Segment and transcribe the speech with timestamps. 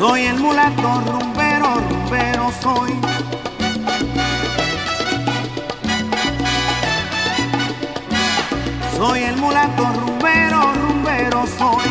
[0.00, 2.90] Soy el mulato rumbero, rumbero soy.
[8.96, 11.84] Soy el mulato rumbero, rumbero soy.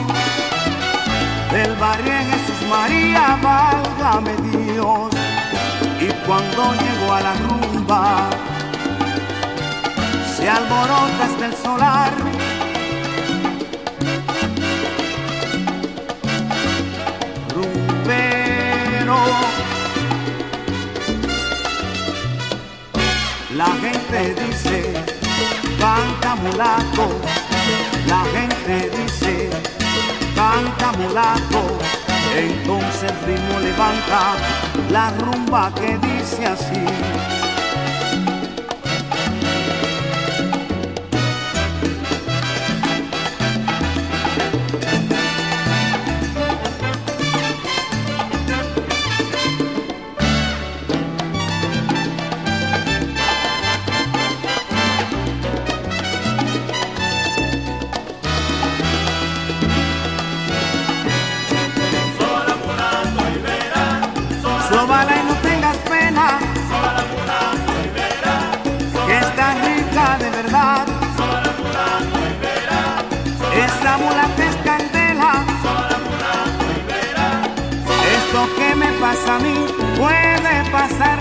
[1.51, 5.13] Del barrio Jesús María, válgame Dios.
[6.01, 8.29] Y cuando llego a la rumba,
[10.35, 12.48] se alborota hasta el solar
[23.59, 24.93] La gente dice,
[25.77, 27.09] canta mulato.
[28.07, 29.49] La gente dice,
[30.33, 31.77] canta mulato.
[32.37, 34.37] Entonces el ritmo levanta
[34.89, 37.38] la rumba que dice así.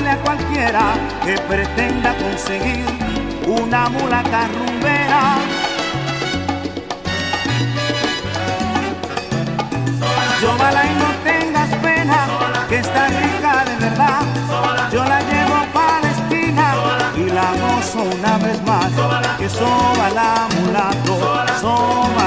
[0.09, 2.85] A cualquiera que pretenda conseguir
[3.47, 5.37] una mulata rumbera.
[10.41, 12.27] Y no tengas pena,
[12.69, 14.21] que está rica de verdad.
[14.93, 16.75] Yo la llevo a Palestina
[17.17, 18.87] y la gozo una vez más.
[19.39, 19.49] Que
[20.15, 21.19] la mulato,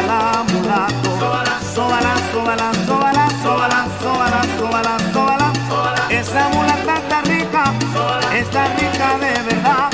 [0.08, 1.12] la mulato,
[1.74, 5.52] soba la, soba la, soba la, soba la, soba la, soba la, soba la.
[6.10, 7.41] Esa mulata está rica,
[8.34, 9.91] está rica de verdad.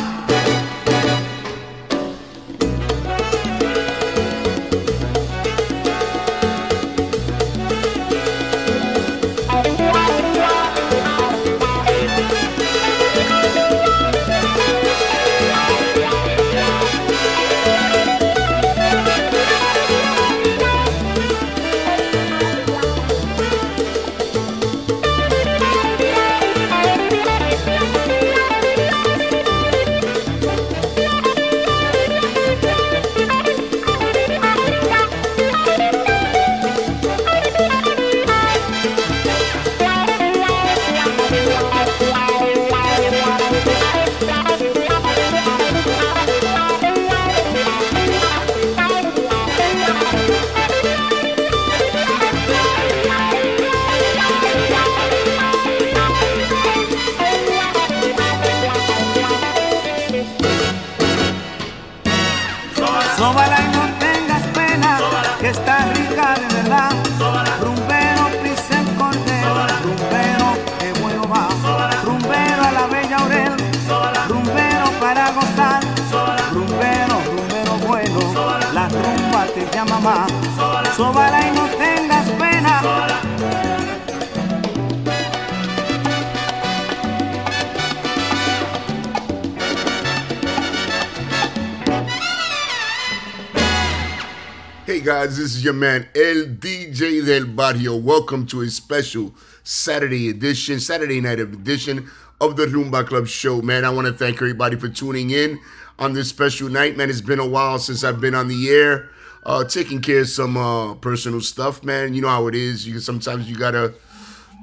[95.28, 97.98] Guys, this is your man El DJ del Barrio.
[97.98, 102.10] Welcome to a special Saturday edition, Saturday night edition
[102.40, 103.62] of the Rumba Club show.
[103.62, 105.60] Man, I want to thank everybody for tuning in
[106.00, 106.96] on this special night.
[106.96, 109.10] Man, it's been a while since I've been on the air
[109.46, 112.14] uh, taking care of some uh, personal stuff, man.
[112.14, 112.88] You know how it is.
[112.88, 113.96] You sometimes you gotta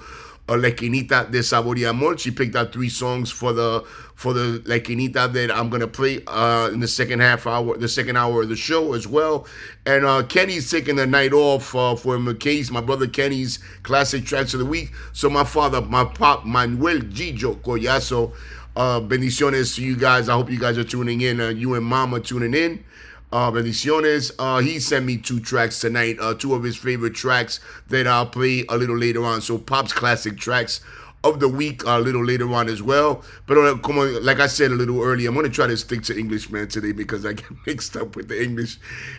[0.49, 2.17] uh, Lequinita de Sabor y Amor.
[2.17, 3.83] She picked out three songs for the
[4.15, 8.17] for the Lequinita that I'm gonna play uh, in the second half hour, the second
[8.17, 9.45] hour of the show as well.
[9.85, 14.53] And uh, Kenny's taking the night off uh, for McKay's, my brother Kenny's classic tracks
[14.53, 14.91] of the week.
[15.13, 18.33] So my father, my pop, Manuel Gijo Collazo.
[18.75, 20.29] Uh, bendiciones to you guys.
[20.29, 21.41] I hope you guys are tuning in.
[21.41, 22.83] Uh, you and mom are tuning in.
[23.29, 24.31] Uh, bendiciones.
[24.39, 27.59] Uh, he sent me two tracks tonight, uh, two of his favorite tracks
[27.89, 29.41] that I'll play a little later on.
[29.41, 30.79] So, Pop's classic tracks
[31.23, 33.23] of the week a little later on as well.
[33.45, 35.75] But uh, come on, like I said a little earlier, I'm going to try to
[35.75, 38.77] stick to English, man, today because I get mixed up with the English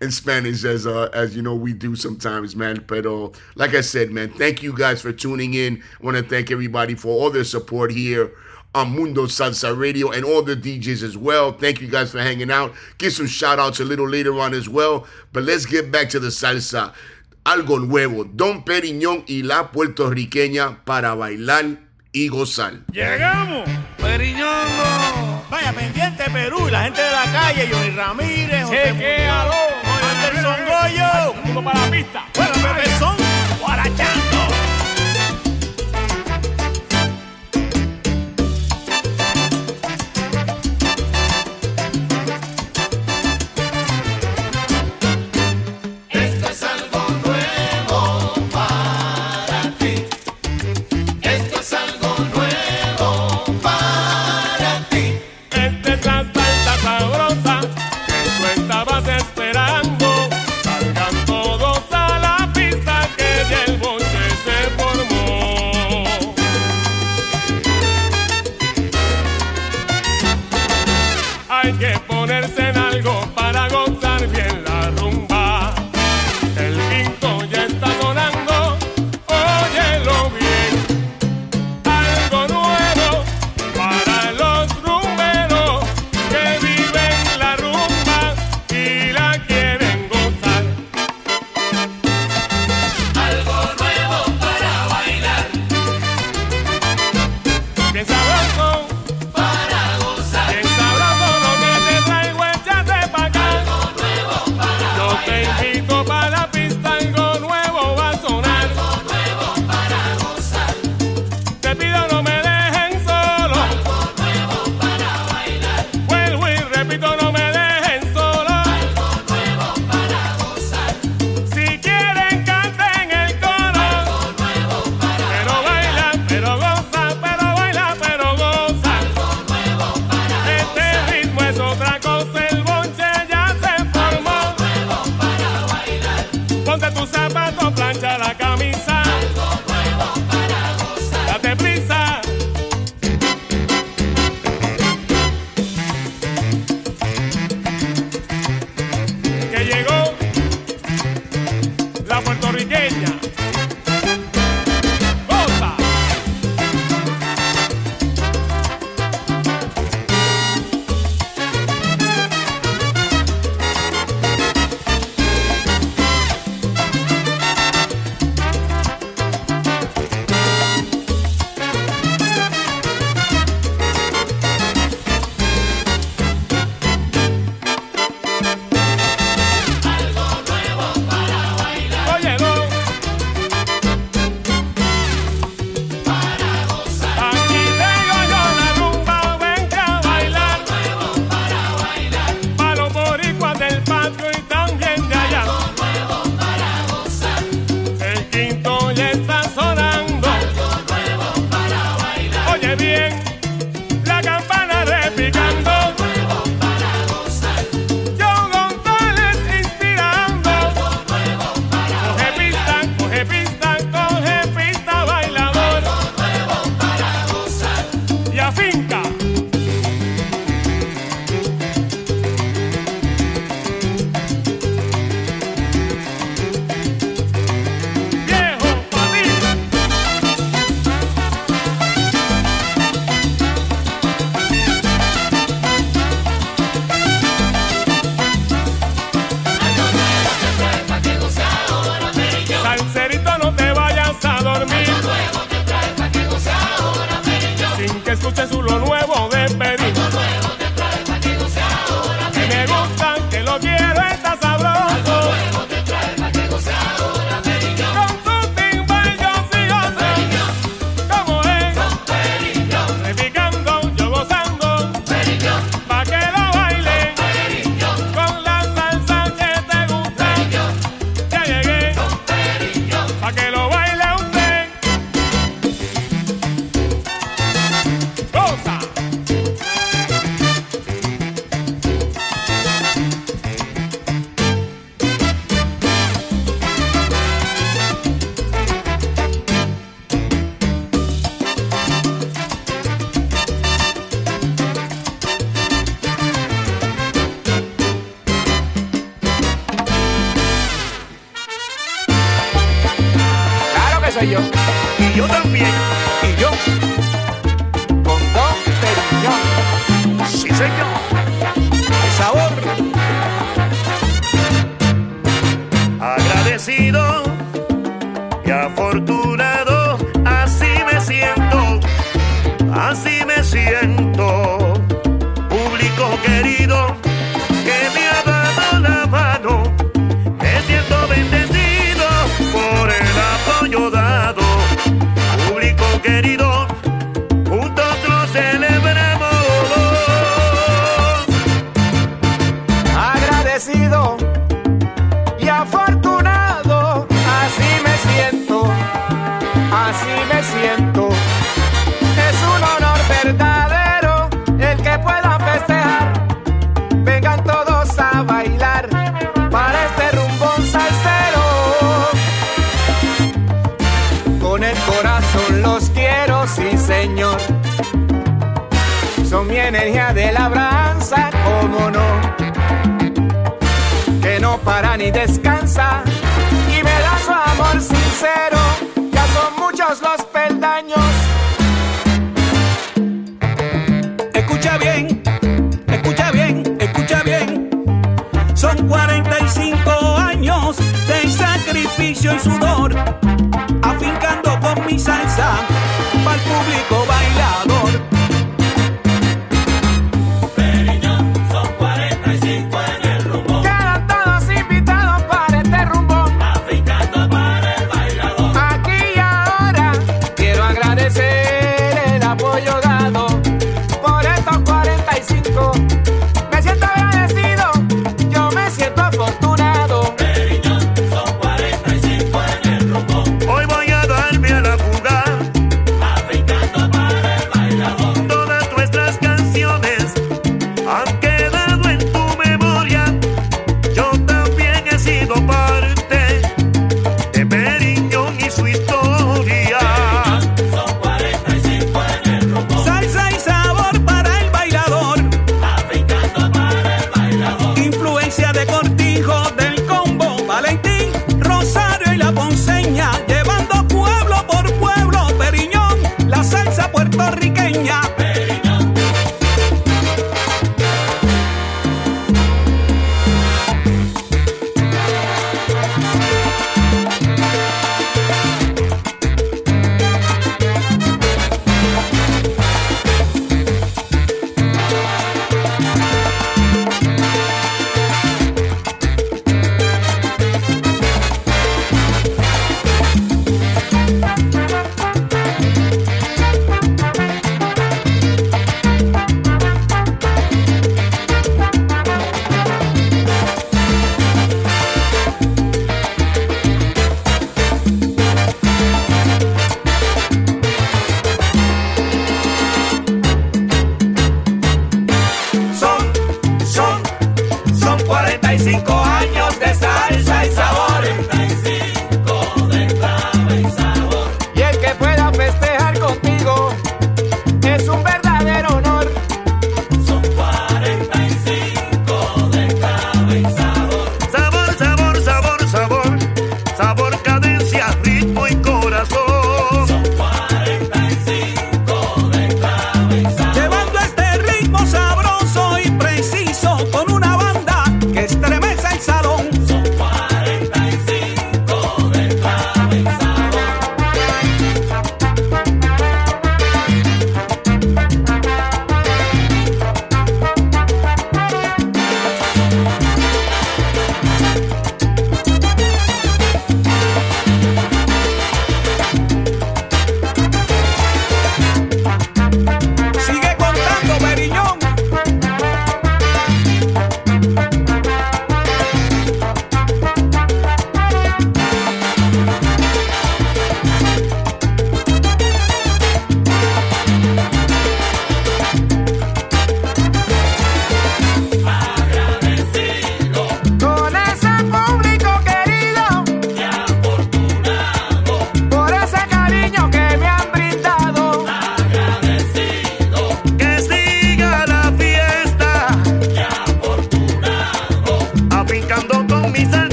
[0.00, 2.84] and Spanish as uh, as you know we do sometimes, man.
[2.86, 5.82] But uh, like I said, man, thank you guys for tuning in.
[6.00, 8.32] I want to thank everybody for all their support here
[8.74, 11.52] on Mundo Salsa Radio and all the DJs as well.
[11.52, 12.72] Thank you guys for hanging out.
[12.98, 15.06] Give some shout outs a little later on as well.
[15.32, 16.92] But let's get back to the salsa.
[17.44, 18.24] Algo nuevo.
[18.24, 21.78] Don Periñón y la puertorriqueña para bailar
[22.12, 22.80] y gozar.
[22.92, 23.68] ¡Llegamos!
[23.98, 24.68] ¡Periñón!
[25.50, 29.52] Vaya pendiente Perú y la gente de la calle, Johnny Ramírez, José ¡Chequéalo!
[30.26, 31.50] Anderson Goyo.
[31.50, 32.24] ¡Uno para la pista!
[32.36, 33.16] Bueno, Pepe Son,
[33.60, 34.29] guarachando.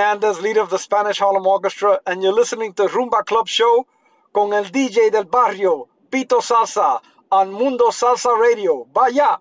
[0.00, 3.86] Hernández, leader of the Spanish Harlem Orchestra, and you're listening to Rumba Club Show
[4.32, 8.86] con el DJ del Barrio, Pito Salsa, on Mundo Salsa Radio.
[8.94, 9.38] Vaya!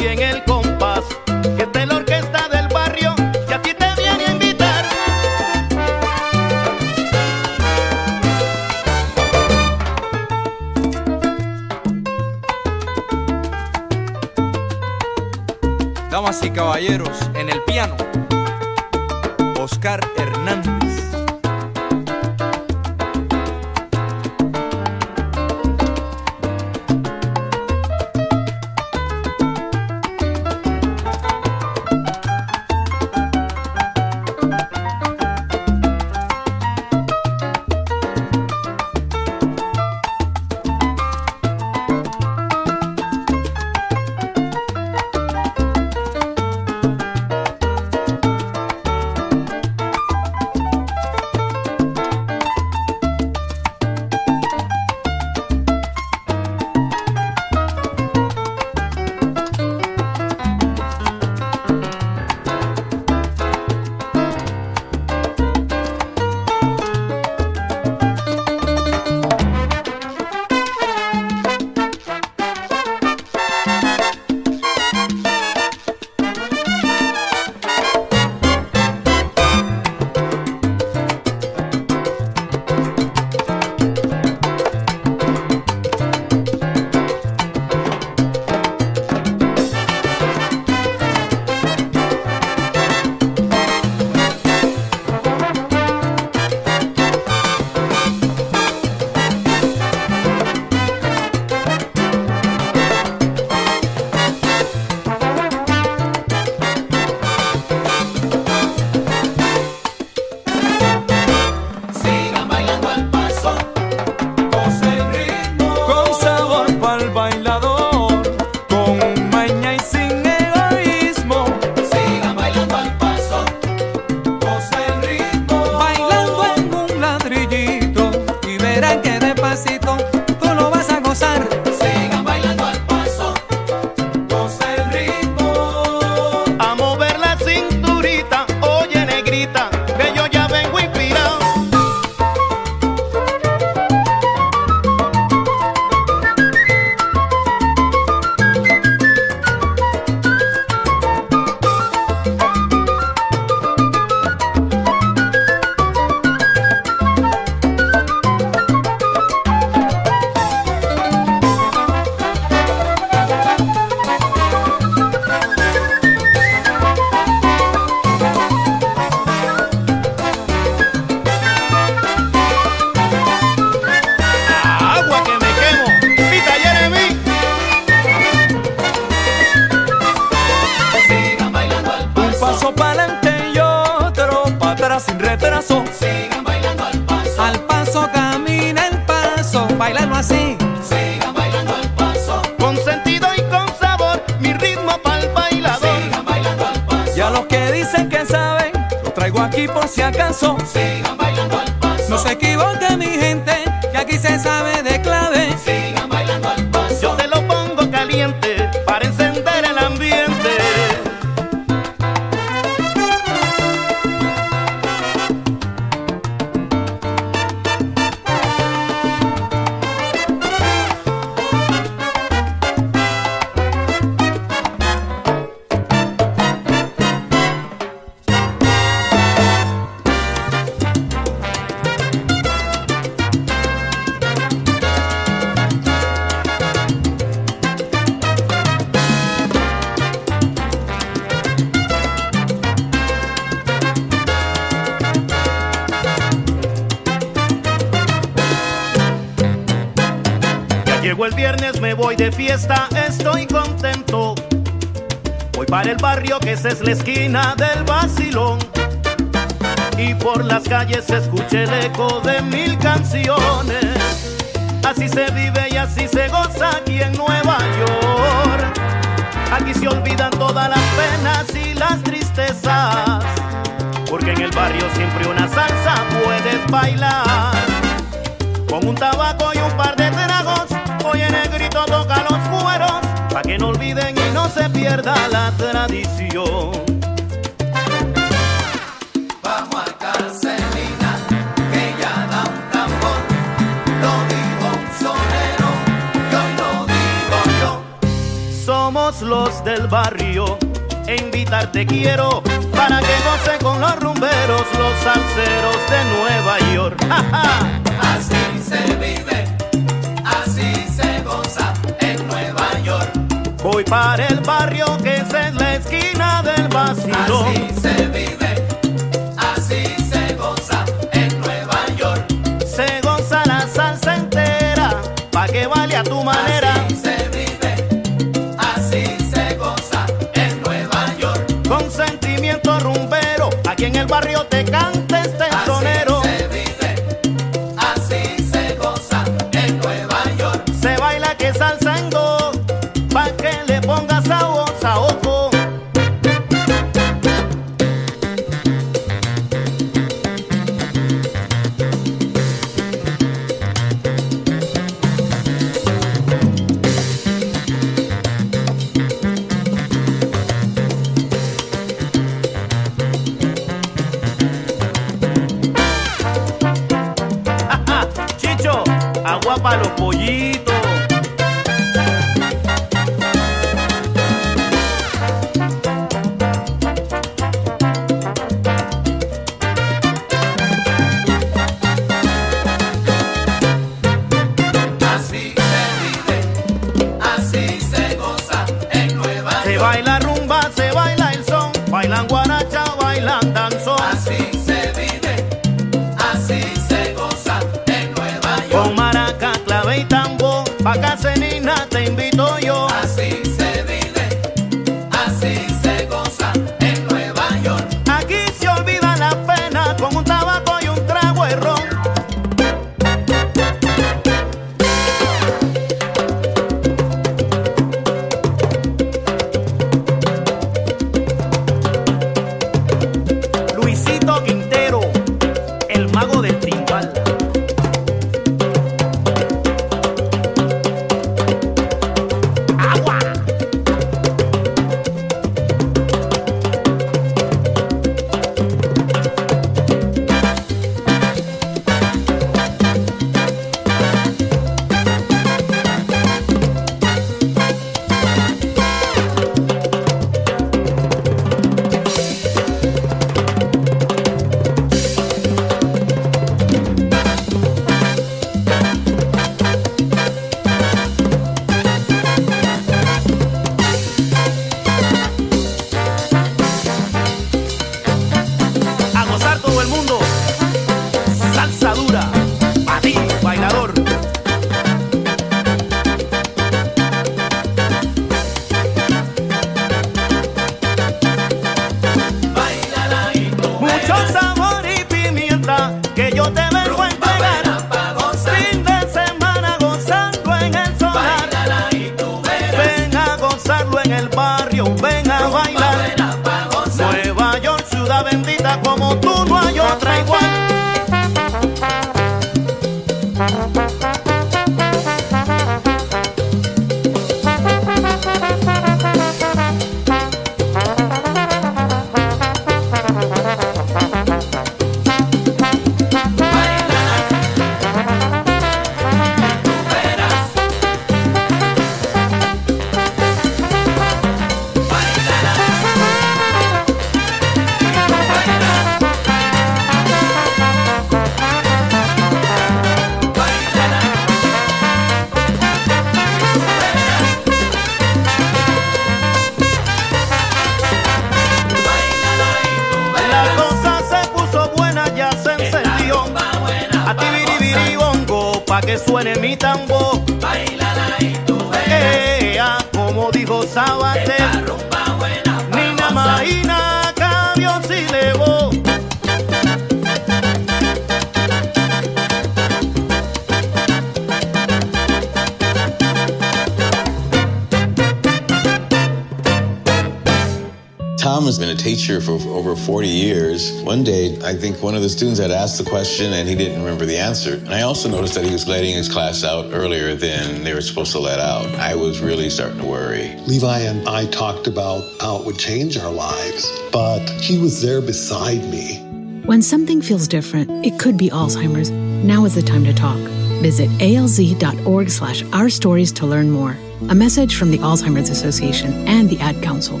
[575.18, 577.54] Students had asked the question and he didn't remember the answer.
[577.54, 580.80] And I also noticed that he was letting his class out earlier than they were
[580.80, 581.66] supposed to let out.
[581.74, 583.34] I was really starting to worry.
[583.48, 588.00] Levi and I talked about how it would change our lives, but he was there
[588.00, 589.00] beside me.
[589.44, 591.90] When something feels different, it could be Alzheimer's.
[591.90, 593.18] Now is the time to talk.
[593.60, 596.76] Visit alz.org slash our stories to learn more.
[597.08, 600.00] A message from the Alzheimer's Association and the Ad Council.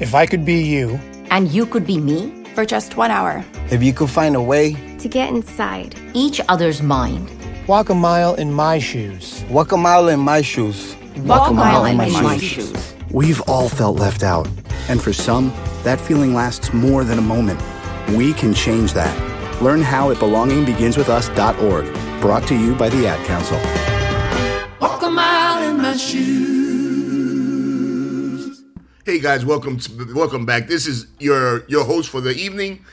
[0.00, 0.98] If I could be you,
[1.30, 3.44] And you could be me for just one hour.
[3.70, 7.28] if you could find a way, To get inside each other's mind.
[7.66, 9.44] walk a mile in my shoes.
[9.50, 10.96] Walk a mile in my shoes.
[11.18, 12.94] Walk a mile in my shoes.
[13.10, 14.48] We've all felt left out.
[14.88, 17.60] And for some, that feeling lasts more than a moment.
[18.16, 19.14] We can change that.
[19.62, 22.20] Learn how at belongingbeginswithus.org.
[22.20, 23.58] Brought to you by the Ad Council.
[29.24, 30.68] Guys, welcome to, welcome back.
[30.68, 32.84] This is your your host for the evening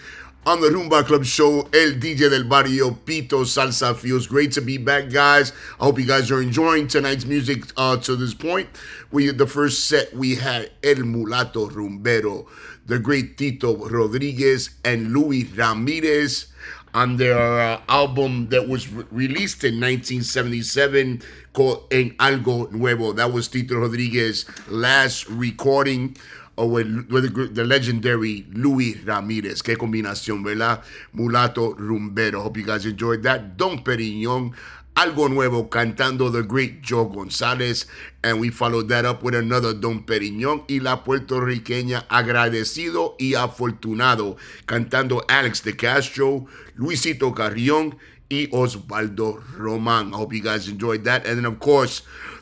[0.46, 3.94] on the Rumba Club show, El DJ del Barrio, Pito Salsa.
[3.94, 5.52] Feels great to be back, guys.
[5.78, 8.70] I hope you guys are enjoying tonight's music uh, to this point.
[9.12, 12.48] We the first set we had El Mulato Rumbero,
[12.86, 16.48] the great Tito Rodriguez and Luis Ramirez
[16.93, 21.21] on their uh, album that was re- released in 1977
[21.54, 23.13] called En Algo Nuevo.
[23.13, 26.17] That was Tito Rodriguez's last recording
[26.60, 29.62] uh, with, with the, the legendary Luis Ramirez.
[29.62, 30.82] Qué combinación, ¿verdad?
[31.15, 32.41] Mulato Rumbero.
[32.41, 33.58] Hope you guys enjoyed that.
[33.58, 34.54] Don Perignon.
[34.95, 37.86] Algo Nuevo cantando the great Joe González.
[38.23, 44.38] And we followed that up with another Don Perignon y la puertorriqueña Agradecido y Afortunado
[44.65, 46.45] cantando Alex de Castro,
[46.77, 47.97] Luisito Carrión
[48.30, 50.13] y Osvaldo Roman.
[50.13, 51.25] I hope you guys enjoyed that.
[51.25, 52.01] And then of course,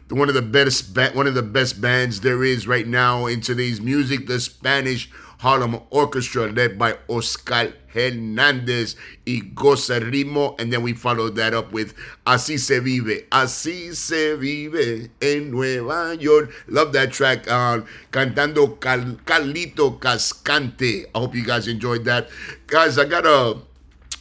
[0.10, 3.42] one of the best ba- one of the best bands there is right now in
[3.42, 5.10] today's music, the Spanish
[5.40, 10.60] Harlem Orchestra led by Oscar Hernandez y Goza Ritmo.
[10.60, 11.94] And then we followed that up with
[12.26, 16.52] Así se vive, Así se vive en Nueva York.
[16.68, 17.48] Love that track.
[17.48, 21.06] Uh, cantando Cal- Carlito Cascante.
[21.14, 22.30] I hope you guys enjoyed that.
[22.68, 23.58] Guys, I got a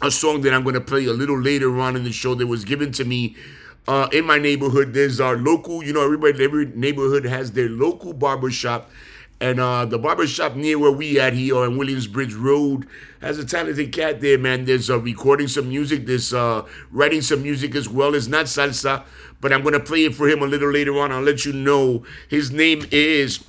[0.00, 2.46] a song that I'm going to play a little later on in the show that
[2.46, 3.37] was given to me
[3.88, 4.92] uh, in my neighborhood.
[4.92, 8.90] There's our local, you know, everybody, every neighborhood has their local barber shop.
[9.40, 12.87] And uh, the barber shop near where we at here on Williamsbridge Road
[13.20, 14.64] has a talented cat there, man.
[14.64, 16.07] There's uh, recording some music.
[16.07, 18.14] There's uh, writing some music as well.
[18.16, 19.05] It's not salsa,
[19.40, 21.12] but I'm going to play it for him a little later on.
[21.12, 22.05] I'll let you know.
[22.29, 23.44] His name is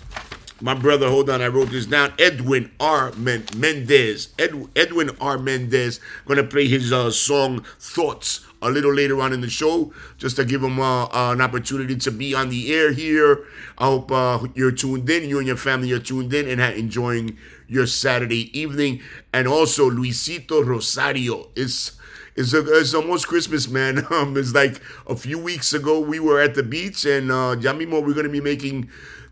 [0.62, 2.13] my brother, hold on, I wrote this down.
[2.19, 3.12] Edwin R.
[3.13, 4.30] Men- Mendez.
[4.38, 5.38] Ed- Edwin R.
[5.38, 5.99] Mendez.
[6.25, 10.45] Gonna play his uh, song Thoughts a little later on in the show, just to
[10.45, 13.45] give him uh, uh, an opportunity to be on the air here.
[13.78, 17.38] I hope uh, you're tuned in, you and your family are tuned in and enjoying
[17.67, 19.02] your Saturday evening.
[19.34, 21.93] And also, Luisito Rosario is.
[22.36, 24.06] It's, a, it's almost Christmas, man.
[24.12, 27.74] Um, it's like a few weeks ago we were at the beach, and uh, ya
[27.74, 28.89] mismo we're gonna be making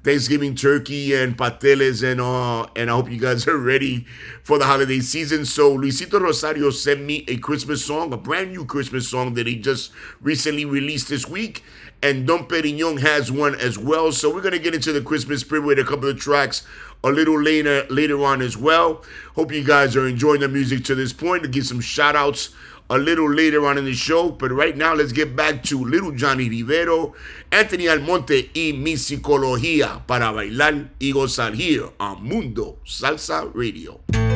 [0.07, 4.05] Thanksgiving turkey and pateles and uh and I hope you guys are ready
[4.41, 5.43] for the holiday season.
[5.43, 9.57] So Luisito Rosario sent me a Christmas song, a brand new Christmas song that he
[9.57, 9.91] just
[10.21, 11.61] recently released this week.
[12.01, 14.13] And Don Perignon has one as well.
[14.13, 16.65] So we're gonna get into the Christmas spirit with a couple of tracks
[17.03, 19.03] a little later later on as well.
[19.35, 21.43] Hope you guys are enjoying the music to this point.
[21.43, 22.55] To give some shout outs
[22.89, 24.29] a little later on in the show.
[24.29, 27.13] But right now, let's get back to Little Johnny Rivero,
[27.51, 34.26] Anthony Almonte y Mi Psicología para bailar y gozar here on Mundo Salsa Radio.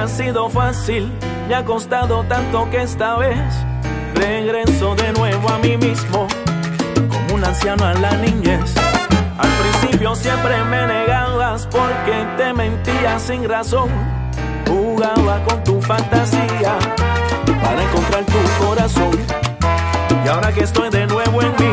[0.00, 1.12] Ha sido fácil,
[1.46, 3.36] me ha costado tanto que esta vez
[4.14, 6.26] regreso de nuevo a mí mismo,
[7.10, 8.74] como un anciano a la niñez.
[9.36, 13.90] Al principio siempre me negabas porque te mentía sin razón,
[14.66, 16.78] jugaba con tu fantasía
[17.62, 19.10] para encontrar tu corazón.
[20.24, 21.72] Y ahora que estoy de nuevo en mí,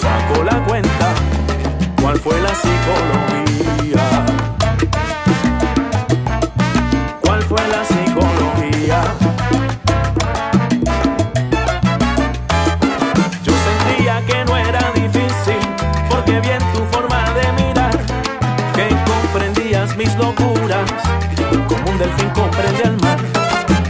[0.00, 0.64] saco la
[22.08, 23.18] delfín comprende al mar.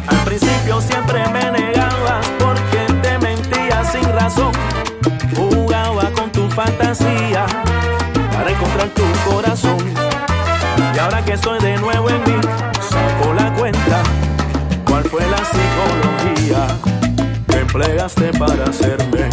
[0.06, 4.52] Al principio siempre me negabas porque te mentías sin razón,
[5.34, 7.46] jugaba con tu fantasía
[8.32, 9.78] para encontrar tu corazón.
[10.94, 12.40] Y ahora que estoy de nuevo en mí,
[12.80, 14.02] saco la cuenta.
[14.88, 16.66] ¿Cuál fue la psicología
[17.48, 19.28] que empleaste para hacerme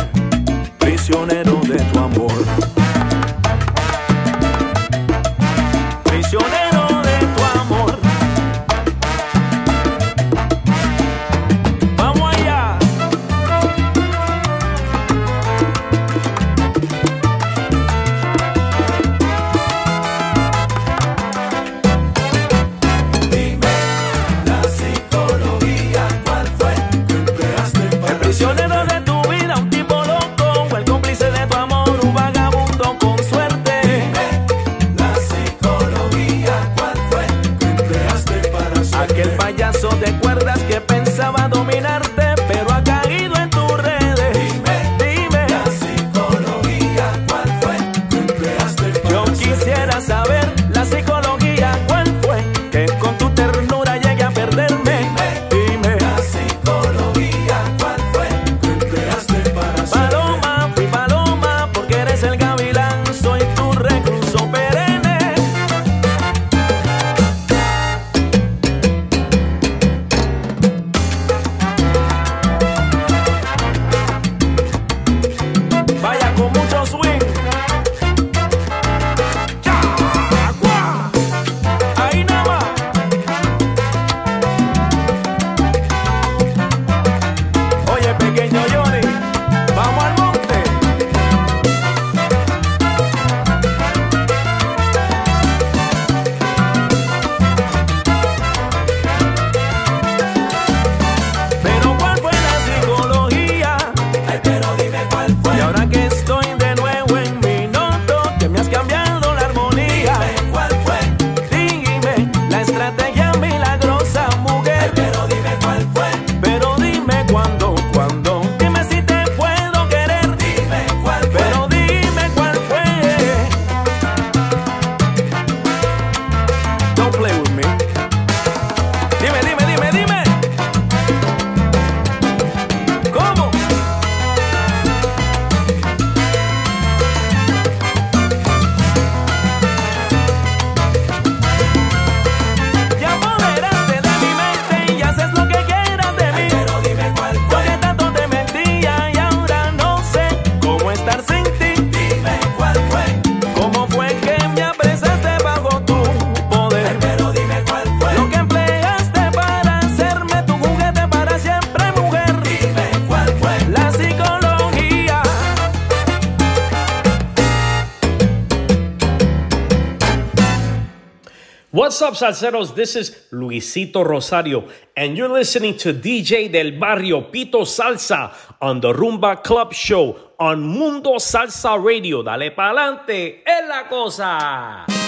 [172.06, 172.76] up, salseros?
[172.76, 178.32] This is Luisito Rosario, and you're listening to DJ del Barrio Pito Salsa
[178.62, 182.22] on the Rumba Club Show on Mundo Salsa Radio.
[182.22, 185.05] Dale pa'lante, es la cosa.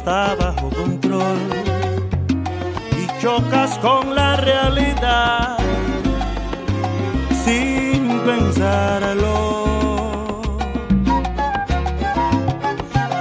[0.00, 1.40] está bajo control
[3.02, 5.58] y chocas con la realidad
[7.44, 9.28] sin pensarlo.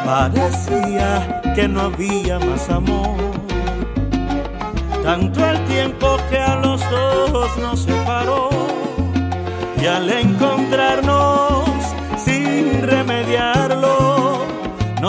[0.05, 2.28] Parecía que no había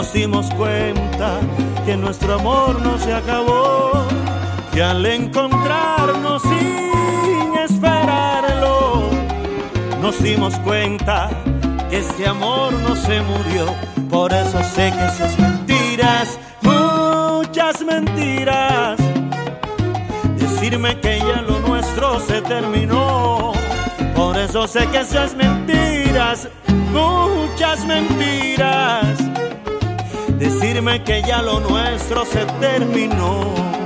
[0.00, 1.40] nos dimos cuenta
[1.84, 3.92] que nuestro amor no se acabó,
[4.72, 9.10] que al encontrarnos sin esperarlo,
[10.00, 11.28] nos dimos cuenta
[11.90, 13.66] que este amor no se murió,
[14.08, 18.98] por eso sé que esas mentiras, muchas mentiras,
[20.38, 23.52] decirme que ya lo nuestro se terminó,
[24.16, 26.48] por eso sé que esas mentiras,
[26.90, 29.29] muchas mentiras
[30.40, 33.79] decirme que ya lo nuestro se terminó.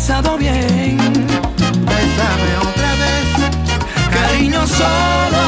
[0.00, 0.96] Pensado bien.
[0.96, 3.28] bésame otra vez.
[4.10, 5.39] Cariño, solo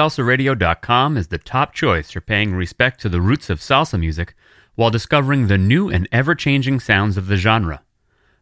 [0.00, 4.34] MundoSalsaRadio.com is the top choice for paying respect to the roots of salsa music
[4.74, 7.82] while discovering the new and ever changing sounds of the genre.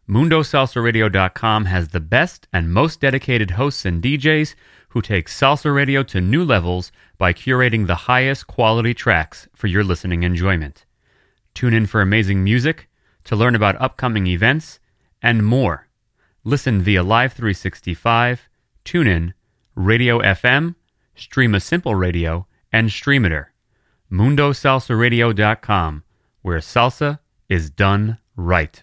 [0.07, 4.55] MundoSalsaRadio.com has the best and most dedicated hosts and DJs
[4.89, 9.83] who take salsa radio to new levels by curating the highest quality tracks for your
[9.83, 10.85] listening enjoyment.
[11.53, 12.87] Tune in for amazing music,
[13.25, 14.79] to learn about upcoming events,
[15.21, 15.89] and more.
[16.45, 18.47] Listen via Live 365,
[18.85, 19.33] TuneIn,
[19.75, 20.75] Radio FM,
[21.19, 23.47] Stream a Simple Radio, and Streamiter.
[24.11, 26.03] MundoSalsaRadio.com,
[26.41, 27.19] where salsa
[27.49, 28.81] is done right.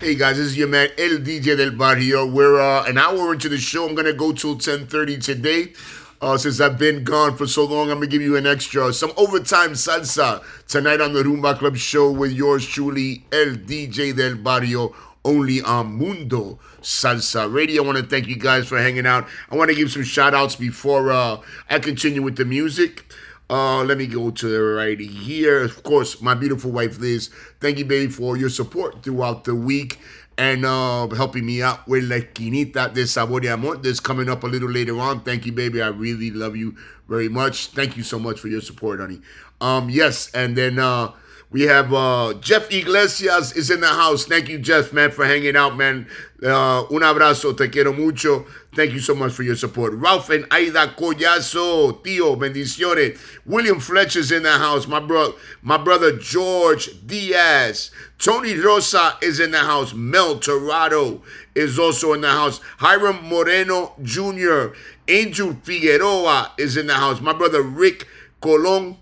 [0.00, 2.26] Hey guys, this is your man El DJ del Barrio.
[2.26, 3.88] We're uh, an hour into the show.
[3.88, 5.72] I'm gonna go till 10:30 today.
[6.20, 9.12] Uh, since I've been gone for so long, I'm gonna give you an extra, some
[9.16, 14.94] overtime salsa tonight on the Rumba Club show with yours truly, El DJ del Barrio,
[15.26, 17.82] only on Mundo Salsa Radio.
[17.82, 19.26] I want to thank you guys for hanging out.
[19.50, 23.04] I want to give some shout outs before uh, I continue with the music.
[23.50, 25.62] Uh, let me go to right here.
[25.62, 27.30] Of course, my beautiful wife Liz.
[27.60, 29.98] Thank you, baby, for your support throughout the week
[30.38, 33.76] and uh, helping me out with La Quinita de Sabor y Amor.
[33.76, 35.20] This coming up a little later on.
[35.20, 35.82] Thank you, baby.
[35.82, 36.76] I really love you
[37.08, 37.68] very much.
[37.68, 39.20] Thank you so much for your support, honey.
[39.60, 41.12] Um, yes, and then uh,
[41.50, 44.24] we have uh, Jeff Iglesias is in the house.
[44.24, 46.08] Thank you, Jeff, man, for hanging out, man.
[46.42, 48.44] Uh, un abrazo, te quiero mucho.
[48.74, 49.94] Thank you so much for your support.
[49.94, 53.18] Ralph and Aida Collazo, Tio, bendiciones.
[53.46, 54.86] William Fletcher's in the house.
[54.86, 57.90] My bro, my brother George Diaz.
[58.18, 59.94] Tony Rosa is in the house.
[59.94, 61.22] Mel Torado
[61.54, 62.60] is also in the house.
[62.78, 64.74] Hiram Moreno Jr.
[65.08, 67.20] Angel Figueroa is in the house.
[67.20, 68.06] My brother Rick
[68.40, 68.98] Colon.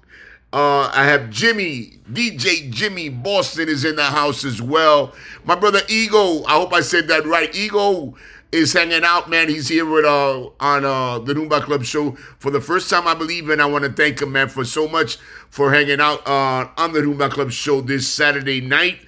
[0.55, 5.13] Uh, I have Jimmy, DJ Jimmy Boston is in the house as well.
[5.45, 7.53] My brother Ego, I hope I said that right.
[7.57, 8.15] Ego
[8.53, 9.49] is hanging out, man.
[9.49, 13.15] He's here with uh on uh the Rumba Club show for the first time, I
[13.15, 15.17] believe, and I want to thank him, man, for so much
[15.51, 19.01] for hanging out uh, on the Rumba Club show this Saturday night.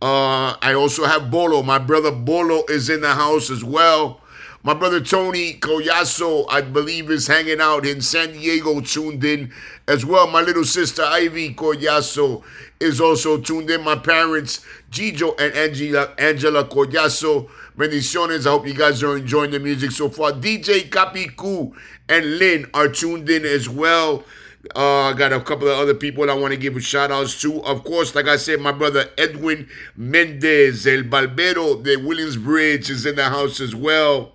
[0.00, 1.62] Uh, I also have Bolo.
[1.62, 4.22] My brother Bolo is in the house as well.
[4.66, 9.52] My brother Tony Collazo, I believe, is hanging out in San Diego, tuned in
[9.86, 10.26] as well.
[10.26, 12.42] My little sister Ivy Collazo
[12.80, 13.84] is also tuned in.
[13.84, 17.50] My parents, Gijo and Angela, Angela Collazo.
[17.76, 18.46] Bendiciones.
[18.46, 20.32] I hope you guys are enjoying the music so far.
[20.32, 21.74] DJ Capicu
[22.08, 24.24] and Lynn are tuned in as well.
[24.74, 27.38] Uh, I got a couple of other people I want to give a shout outs
[27.42, 27.62] to.
[27.64, 33.04] Of course, like I said, my brother Edwin Mendez, El Barbero de Williams Bridge is
[33.04, 34.33] in the house as well.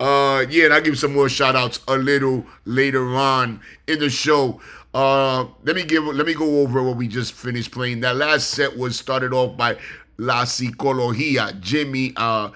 [0.00, 4.08] Uh, yeah, and I'll give some more shout outs a little later on in the
[4.08, 4.60] show.
[4.94, 8.00] Uh, let me give let me go over what we just finished playing.
[8.00, 9.76] That last set was started off by
[10.16, 12.50] La Psicología, Jimmy, uh,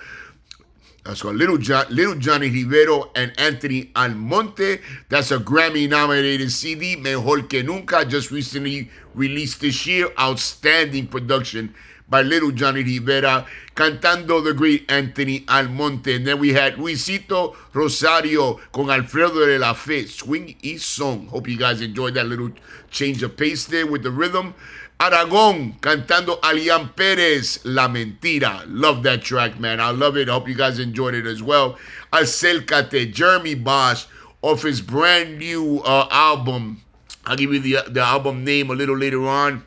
[1.05, 4.81] that's called Little John, Little Johnny Rivero and Anthony Almonte.
[5.11, 10.09] That's a Grammy nominated CD, Mejor que Nunca, just recently released this year.
[10.19, 11.75] Outstanding production
[12.15, 16.15] by Little Johnny Rivero, cantando the great Anthony Almonte.
[16.15, 21.27] And then we had Luisito Rosario con Alfredo de la Fe, Swing y Song.
[21.27, 22.53] Hope you guys enjoyed that little
[22.89, 24.55] change of pace there with the rhythm.
[25.01, 28.63] Aragón cantando Alian Pérez, La Mentira.
[28.69, 29.81] Love that track, man.
[29.81, 30.29] I love it.
[30.29, 31.77] I hope you guys enjoyed it as well.
[32.13, 34.07] Acércate, Jeremy Bosch,
[34.41, 36.81] off his brand new uh, album.
[37.27, 39.65] I'll give you the, the album name a little later on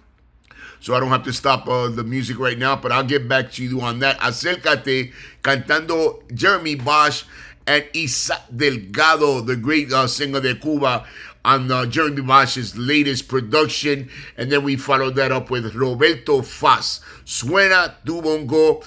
[0.88, 3.52] so I don't have to stop uh, the music right now, but I'll get back
[3.52, 4.18] to you on that.
[4.20, 5.12] Acércate,
[5.44, 7.26] cantando Jeremy Bosch
[7.68, 11.06] and Isaac Delgado, the great uh, singer de Cuba,
[11.44, 14.10] on uh, Jeremy Bosch's latest production.
[14.38, 18.82] And then we followed that up with Roberto Faz, Suena tu bongo,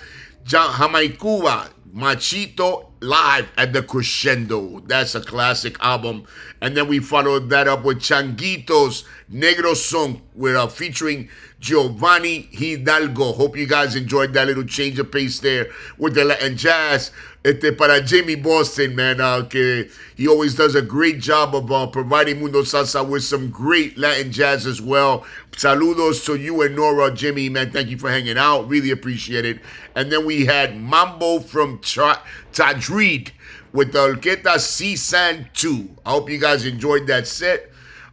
[0.46, 4.80] Jamaicuba, Machito live at the Crescendo.
[4.86, 6.24] That's a classic album.
[6.62, 11.28] And then we followed that up with Changuitos Negro Song, with uh, featuring
[11.60, 13.32] Giovanni Hidalgo.
[13.32, 15.68] Hope you guys enjoyed that little change of pace there
[15.98, 17.12] with the Latin jazz.
[17.42, 21.86] Este para Jimmy Boston, man, uh, que he always does a great job of uh,
[21.86, 25.24] providing Mundo Salsa with some great Latin jazz as well.
[25.52, 27.70] Saludos to you and Nora, Jimmy, man.
[27.70, 28.68] Thank you for hanging out.
[28.68, 29.60] Really appreciate it.
[29.94, 33.30] And then we had Mambo from Tadrid
[33.72, 35.96] with the Orquesta C-San 2.
[36.04, 37.69] I hope you guys enjoyed that set.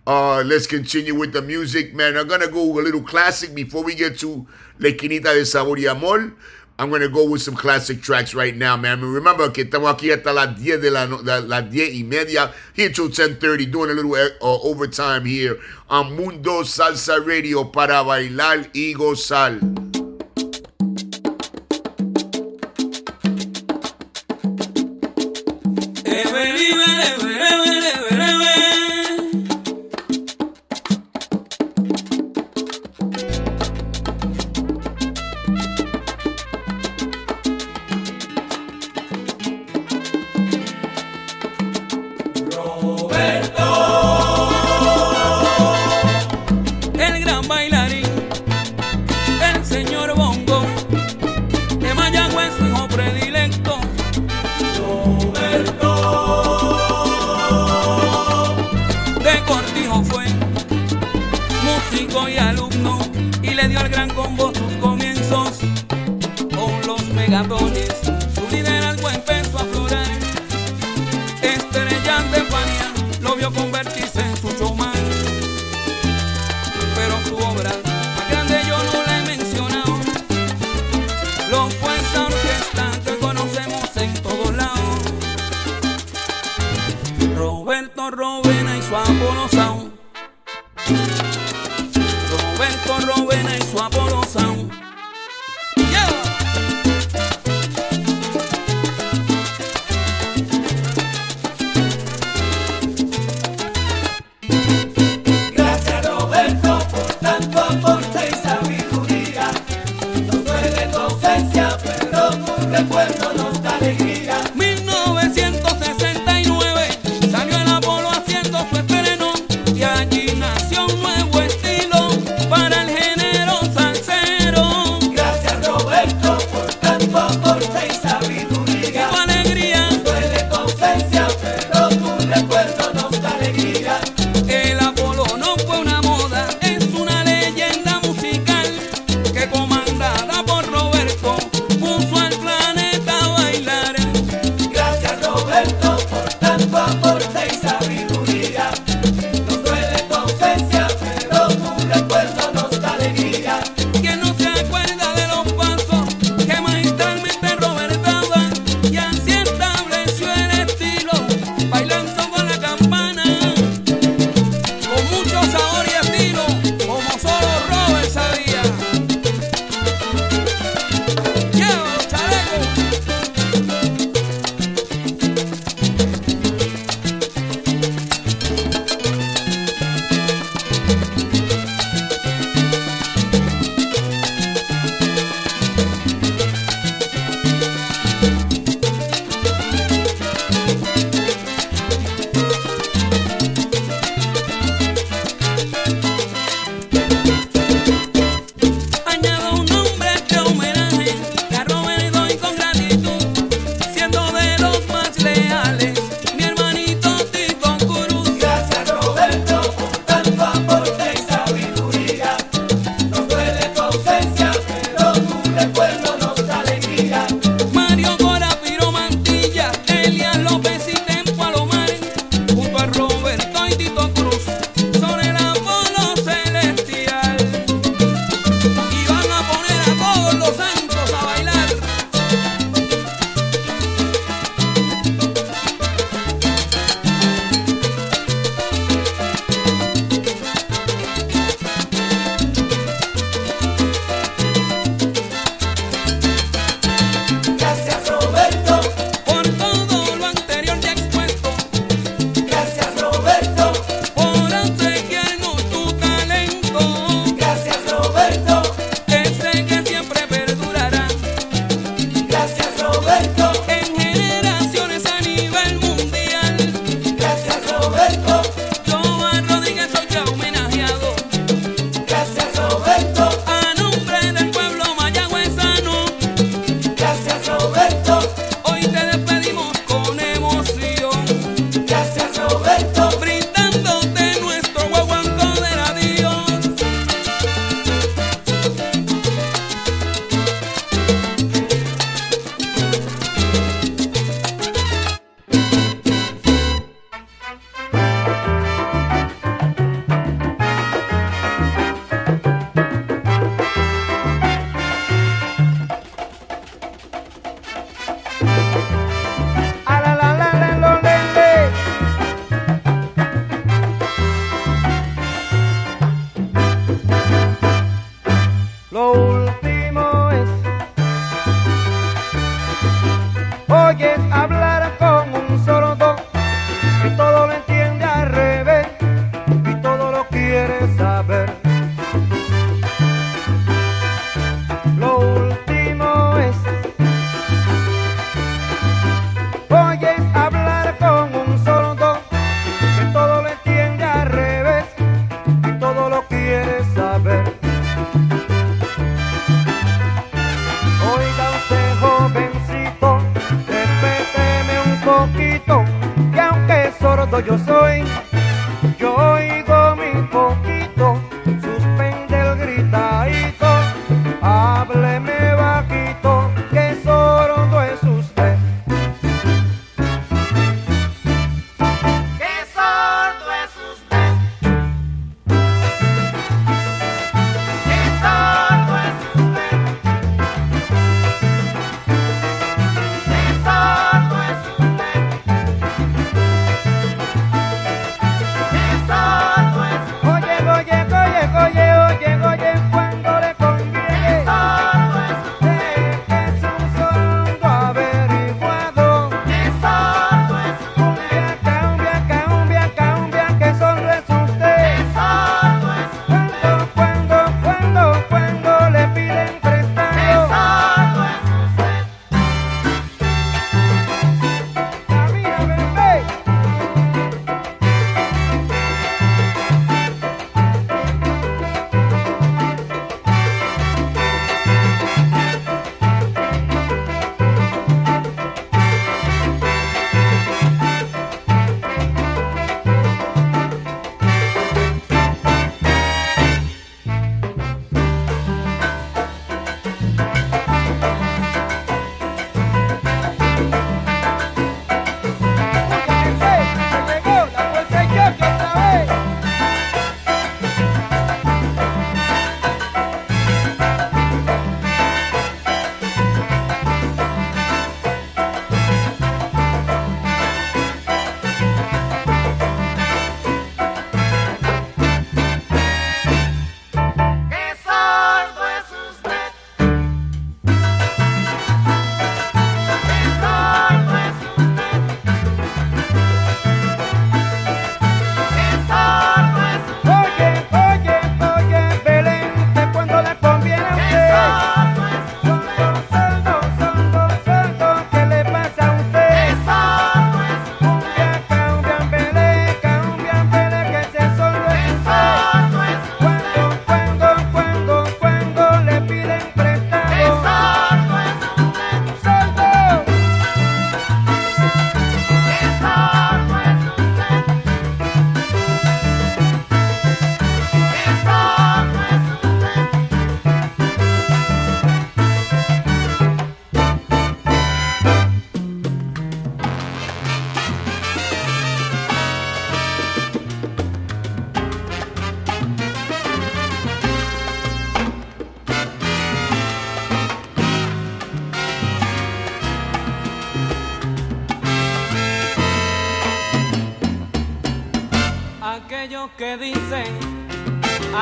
[0.08, 2.16] Uh, let's continue with the music, man.
[2.16, 4.48] I'm gonna go a little classic before we get to
[4.80, 6.32] La Quinita de Sabor y Amor.
[6.80, 9.02] I'm gonna go with some classic tracks right now, man.
[9.02, 12.88] Remember que estamos aquí hasta las 10 de la, la las 10 y media, here
[12.88, 14.30] till 10:30, doing a little uh,
[14.64, 15.60] overtime here
[15.90, 19.87] on Mundo Salsa Radio para bailar y gozar.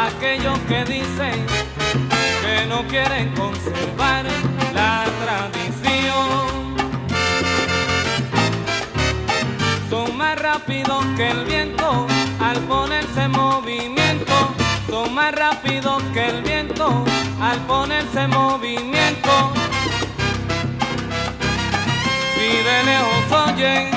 [0.07, 1.45] aquellos que dicen
[2.41, 4.25] que no quieren conservar
[4.73, 6.75] la tradición.
[9.89, 12.07] Son más rápidos que el viento
[12.39, 14.35] al ponerse movimiento.
[14.89, 17.03] Son más rápidos que el viento
[17.41, 19.53] al ponerse movimiento.
[22.35, 23.89] Si de lejos oyen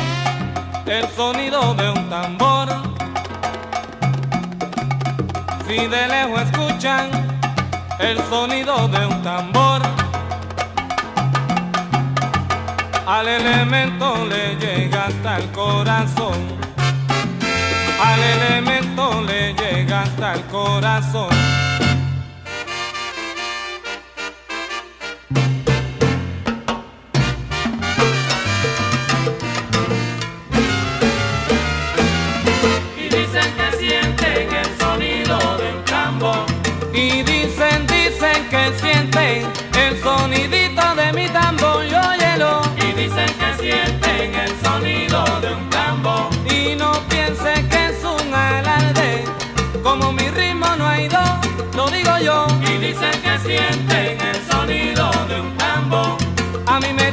[0.87, 2.88] el sonido de un tambor
[5.71, 7.11] y de lejos escuchan
[7.99, 9.83] el sonido de un tambor.
[13.07, 16.59] Al elemento le llega hasta el corazón.
[18.03, 21.68] Al elemento le llega hasta el corazón.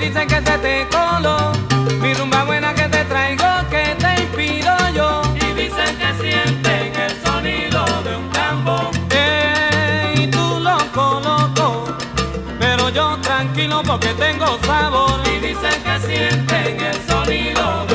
[0.07, 1.51] dicen que se te coló.
[2.01, 5.21] Mi rumba buena que te traigo, que te inspiro yo.
[5.35, 8.89] Y dicen que sienten el sonido de un tambor.
[9.09, 11.85] Ey, tú loco, loco.
[12.59, 15.19] Pero yo tranquilo porque tengo sabor.
[15.33, 17.94] Y dicen que sienten el sonido de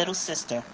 [0.00, 0.64] little sister,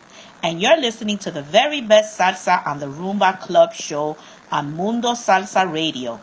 [0.42, 4.16] and you're listening to the very best salsa on the Rumba Club Show
[4.52, 6.20] on Mundo Salsa Radio.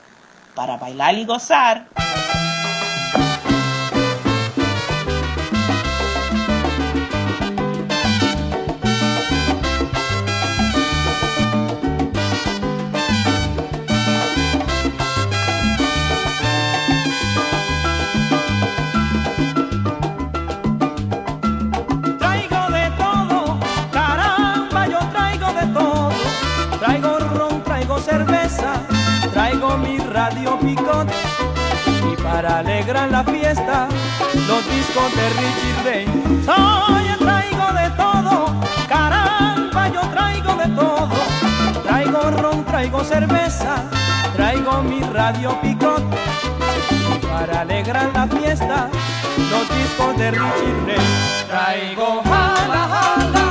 [0.56, 2.53] Para bailar y gozar.
[30.24, 31.08] Radio picot.
[32.10, 33.90] Y para alegrar la fiesta,
[34.48, 36.06] los discos de Richie Ray.
[36.48, 38.34] Oye, traigo de todo,
[38.88, 41.16] caramba, yo traigo de todo.
[41.84, 43.76] Traigo ron, traigo cerveza,
[44.34, 46.04] traigo mi radio picot.
[47.14, 48.90] Y para alegrar la fiesta,
[49.52, 51.06] los discos de Richie Ray.
[51.50, 53.46] Traigo jala jala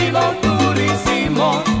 [0.00, 1.73] y los durísimos.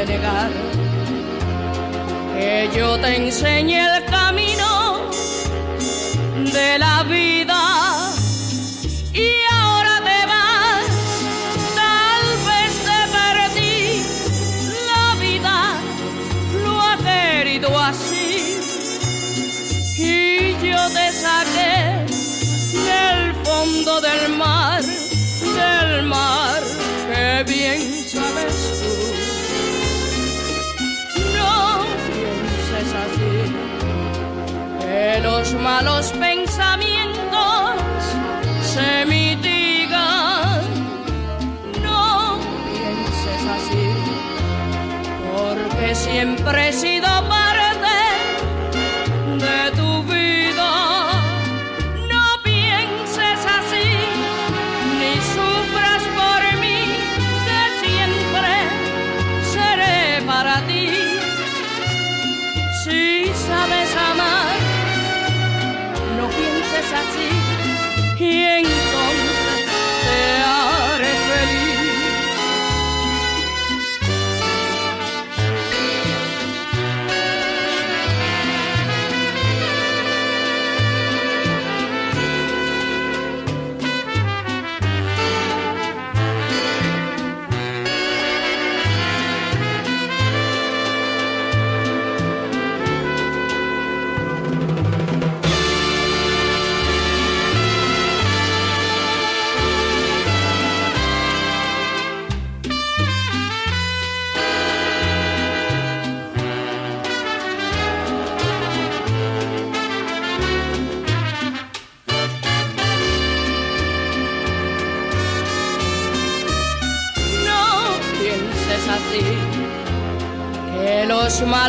[0.00, 0.50] de llegar.
[2.34, 5.00] Que yo te enseñe el camino
[6.52, 7.19] de la vida.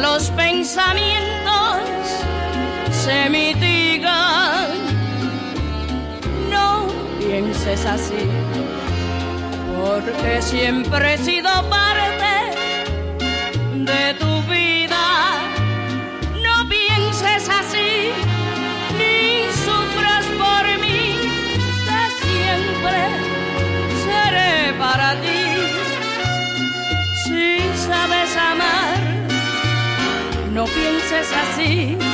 [0.01, 1.83] los pensamientos
[2.91, 4.69] se mitigan.
[6.49, 6.87] No
[7.19, 8.27] pienses así,
[9.77, 11.49] porque siempre he sido
[31.21, 32.10] es así.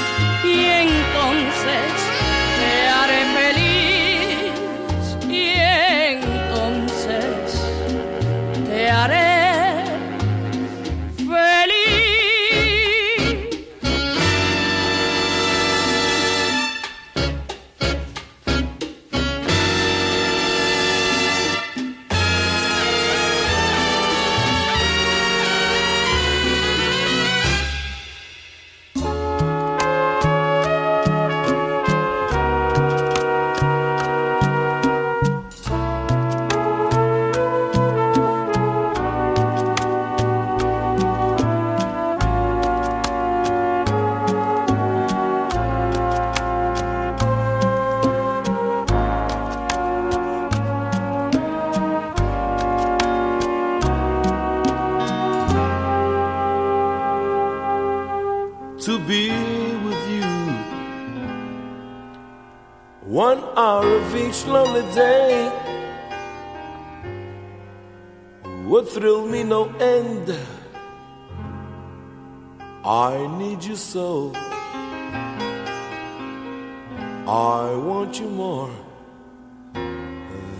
[77.97, 78.69] want you more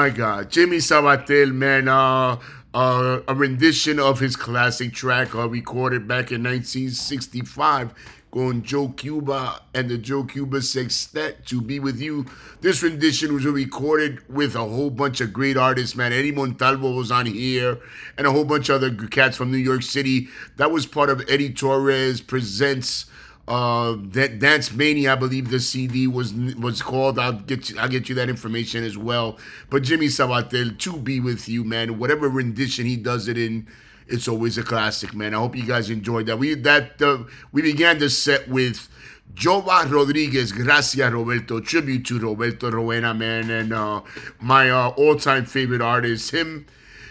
[0.04, 2.38] my God, Jimmy Sabater, man, uh,
[2.74, 7.94] uh, a rendition of his classic track uh, recorded back in 1965
[8.30, 12.26] going Joe Cuba and the Joe Cuba Sextet to be with you.
[12.60, 16.12] This rendition was recorded with a whole bunch of great artists, man.
[16.12, 17.80] Eddie Montalvo was on here
[18.18, 20.28] and a whole bunch of other cats from New York City.
[20.58, 23.06] That was part of Eddie Torres Presents
[23.46, 27.20] uh that dance mania i believe the cd was was called.
[27.20, 29.38] I'll get you i'll get you that information as well.
[29.70, 32.00] But jimmy sabater to be with you man.
[32.00, 33.68] Whatever rendition he does it in
[34.08, 35.34] it's always a classic man.
[35.34, 36.38] I hope you guys enjoyed that.
[36.38, 38.90] We that uh, we began the set with
[39.34, 44.02] Jova Rodriguez, Gracias Roberto, tribute to Roberto Roena, man, and uh,
[44.40, 46.68] my uh, all-time favorite artist, him,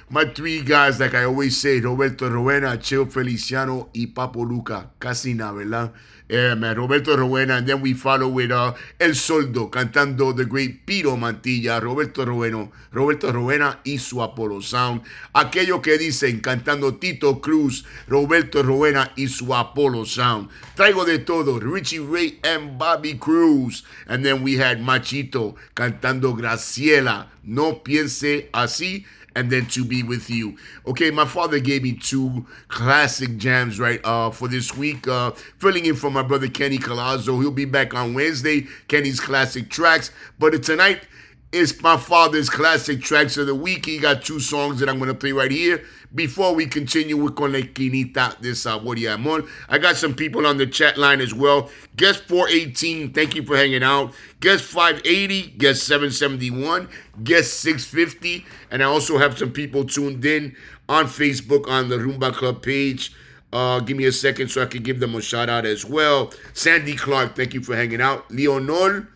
[0.09, 5.35] my three guys, like I always say, Roberto Roena, Cheo Feliciano, y Papo Lucca, casi
[5.35, 5.93] nada, ¿verdad?
[6.33, 11.15] Man, Roberto Rowena, and then we follow with uh, El Soldo, cantando the great Piro
[11.15, 15.03] Mantilla, Roberto Rowena, Roberto Rowena y su Apollo Sound.
[15.35, 20.49] Aquello que dicen, cantando Tito Cruz, Roberto Rowena y su Apollo Sound.
[20.75, 23.85] Traigo de todo, Richie Ray and Bobby Cruz.
[24.07, 29.05] And then we had Machito, cantando Graciela, No Piense Así
[29.35, 30.57] and then to be with you.
[30.87, 35.07] Okay, my father gave me two classic jams right uh for this week.
[35.09, 37.41] Uh filling in for my brother Kenny Collazo.
[37.41, 38.67] He'll be back on Wednesday.
[38.89, 40.11] Kenny's classic tracks.
[40.39, 41.07] But tonight
[41.53, 43.87] is my father's classic tracks of the week.
[43.87, 45.85] He got two songs that I'm gonna play right here.
[46.15, 50.47] Before we continue with Con la Esquinita de Sabor y Amor, I got some people
[50.47, 51.71] on the chat line as well.
[51.97, 54.13] Guest 418, thank you for hanging out.
[54.41, 56.89] Guest 580, guest 771,
[57.25, 60.55] guest 650, and I also have some people tuned in
[60.87, 63.15] on Facebook on the Rumba Club page.
[63.51, 66.33] Uh, give me a second so I can give them a shout out as well.
[66.53, 68.31] Sandy Clark, thank you for hanging out.
[68.31, 69.09] Leonor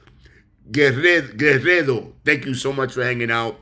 [0.70, 3.60] Guerre- Guerrero, thank you so much for hanging out.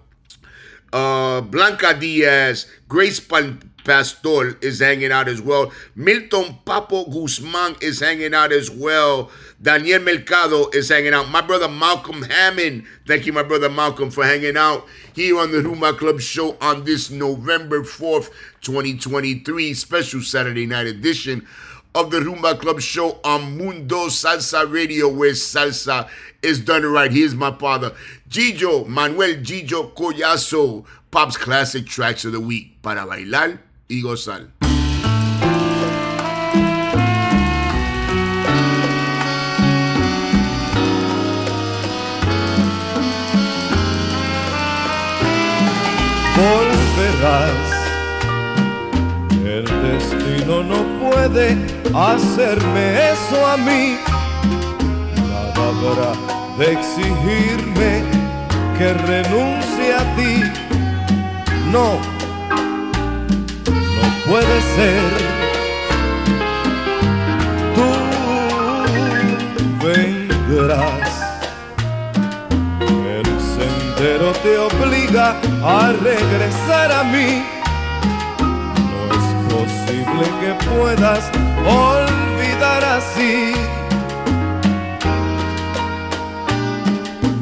[0.94, 5.72] Uh, Blanca Diaz, Grace Pan- Pastor is hanging out as well.
[5.96, 9.28] Milton Papo Guzman is hanging out as well.
[9.60, 11.28] Daniel Mercado is hanging out.
[11.28, 15.58] My brother Malcolm Hammond, thank you, my brother Malcolm, for hanging out here on the
[15.58, 18.30] Rumba Club show on this November 4th,
[18.60, 21.44] 2023, special Saturday night edition
[21.94, 26.08] of the Rumba Club show on Mundo Salsa Radio, where salsa
[26.42, 27.12] is done right.
[27.12, 27.94] Here's my father,
[28.34, 34.48] Gijo, Manuel Gijo Collazo, Pop's Classic Tracks of the Week, para bailar y gozar.
[46.36, 47.52] volverás.
[49.44, 51.56] El destino no puede
[51.94, 53.96] hacerme eso a mí.
[55.28, 58.23] Nada habrá de exigirme
[58.78, 60.42] que renuncie a ti.
[61.70, 61.98] No,
[63.96, 65.10] no puede ser.
[67.76, 67.88] Tú
[69.84, 71.10] vendrás.
[73.18, 73.26] El
[73.56, 77.44] sendero te obliga a regresar a mí.
[78.90, 81.30] No es posible que puedas
[81.66, 83.54] olvidar así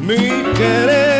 [0.06, 0.18] mi
[0.54, 1.11] querer.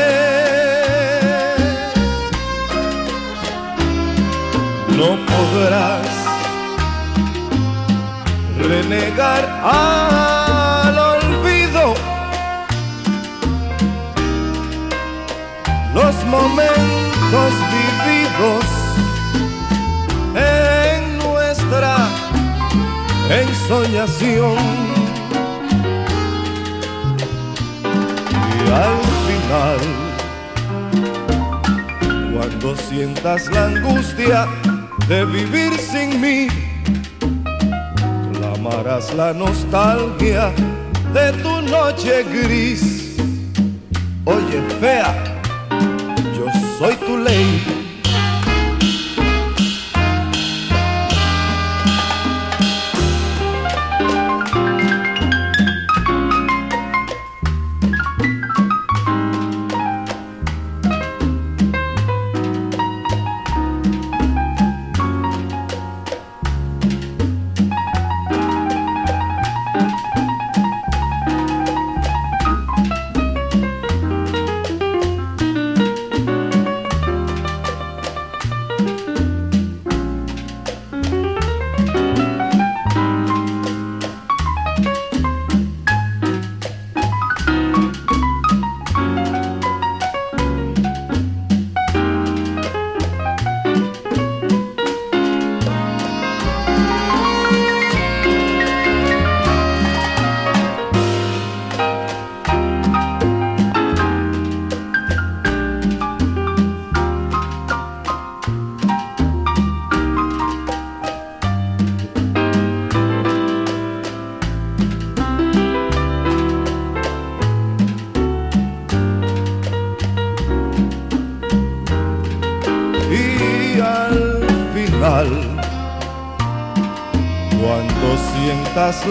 [5.33, 6.07] Podrás
[8.59, 11.95] renegar al olvido
[15.95, 18.65] los momentos vividos
[20.35, 22.09] en nuestra
[23.31, 24.57] ensoñación.
[28.55, 29.81] Y al final
[32.33, 34.49] cuando sientas la angustia
[35.13, 36.49] de vivir sin mí
[38.33, 40.51] clamarás la nostalgia
[41.13, 42.83] de tu noche gris
[44.25, 45.13] oye fea
[46.35, 46.47] yo
[46.79, 47.82] soy tu ley.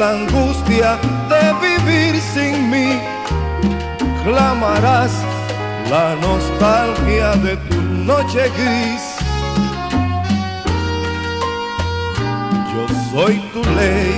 [0.01, 0.97] La angustia
[1.31, 2.99] de vivir sin mí.
[4.23, 5.11] Clamarás
[5.91, 7.79] la nostalgia de tu
[8.09, 9.03] noche gris.
[12.73, 14.11] Yo soy tu ley.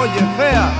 [0.00, 0.79] Oye fea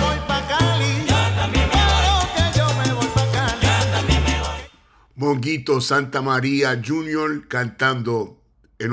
[5.21, 7.47] Monguito Santa María Jr.
[7.47, 8.37] cantando
[8.79, 8.91] en,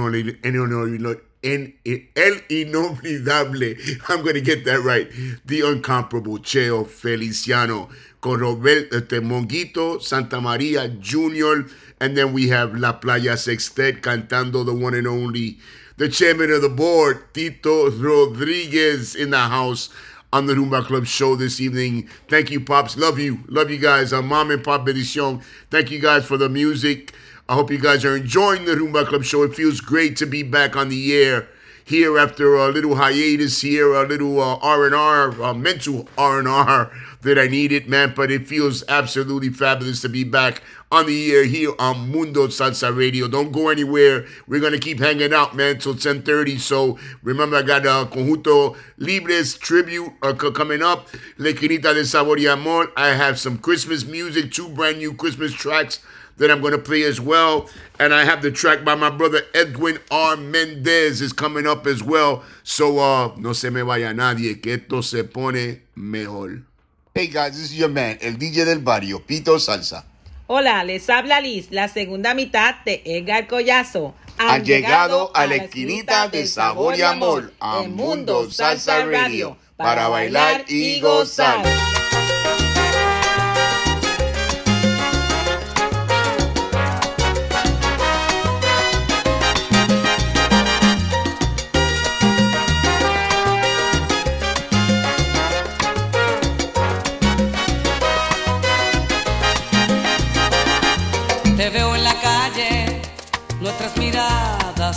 [2.14, 3.78] El Inolvidable.
[4.10, 5.08] I'm going to get that right.
[5.46, 7.88] The Uncomparable Cheo Feliciano
[8.20, 11.66] con Roberto este, Monguito Santa María Jr.
[11.98, 15.56] And then we have La Playa Sextet cantando the one and only,
[15.96, 19.88] the chairman of the board, Tito Rodriguez in the house
[20.32, 22.08] on the Rumba Club show this evening.
[22.28, 22.96] Thank you, Pops.
[22.96, 23.40] Love you.
[23.48, 24.12] Love you guys.
[24.12, 25.40] I'm Mom and Pop Edition.
[25.70, 27.14] Thank you guys for the music.
[27.48, 29.42] I hope you guys are enjoying the Rumba Club show.
[29.42, 31.48] It feels great to be back on the air
[31.82, 36.92] here after a little hiatus here, a little uh, R&R, uh, mental R&R
[37.22, 38.12] that I needed, man.
[38.14, 42.96] But it feels absolutely fabulous to be back on the air here on Mundo Salsa
[42.96, 43.28] Radio.
[43.28, 44.26] Don't go anywhere.
[44.46, 46.58] We're going to keep hanging out, man, till 1030.
[46.58, 51.08] So remember, I got uh, Conjunto Libres tribute uh, coming up.
[51.36, 52.90] La Esquinita de Sabor y Amor.
[52.96, 56.00] I have some Christmas music, two brand new Christmas tracks
[56.38, 57.68] that I'm going to play as well.
[57.98, 60.36] And I have the track by my brother Edwin R.
[60.36, 62.44] Mendez is coming up as well.
[62.62, 66.62] So uh, no se me vaya nadie, que esto se pone mejor.
[67.14, 70.04] Hey guys, this is your man, el DJ del barrio, Pito Salsa.
[70.50, 74.14] Hola, les habla Liz, la segunda mitad de Edgar Collazo.
[74.38, 80.64] Han llegado a la esquinita de sabor y amor, a Mundo Salsa Radio, para bailar
[80.66, 81.62] y gozar.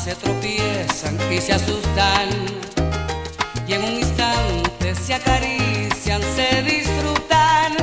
[0.03, 2.29] Se tropiezan y se asustan.
[3.67, 7.73] Y en un instante se acarician, se disfrutan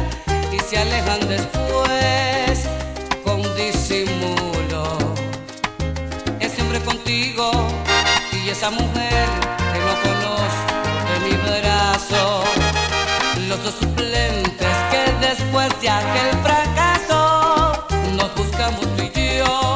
[0.52, 2.66] y se alejan después
[3.24, 4.98] con disimulo.
[6.40, 7.52] Ese hombre contigo
[8.32, 9.28] y esa mujer
[9.72, 10.74] que no conozco
[11.08, 12.42] de mi brazo.
[13.46, 17.86] Los dos suplentes que después de aquel fracaso
[18.16, 19.67] nos buscamos tú y yo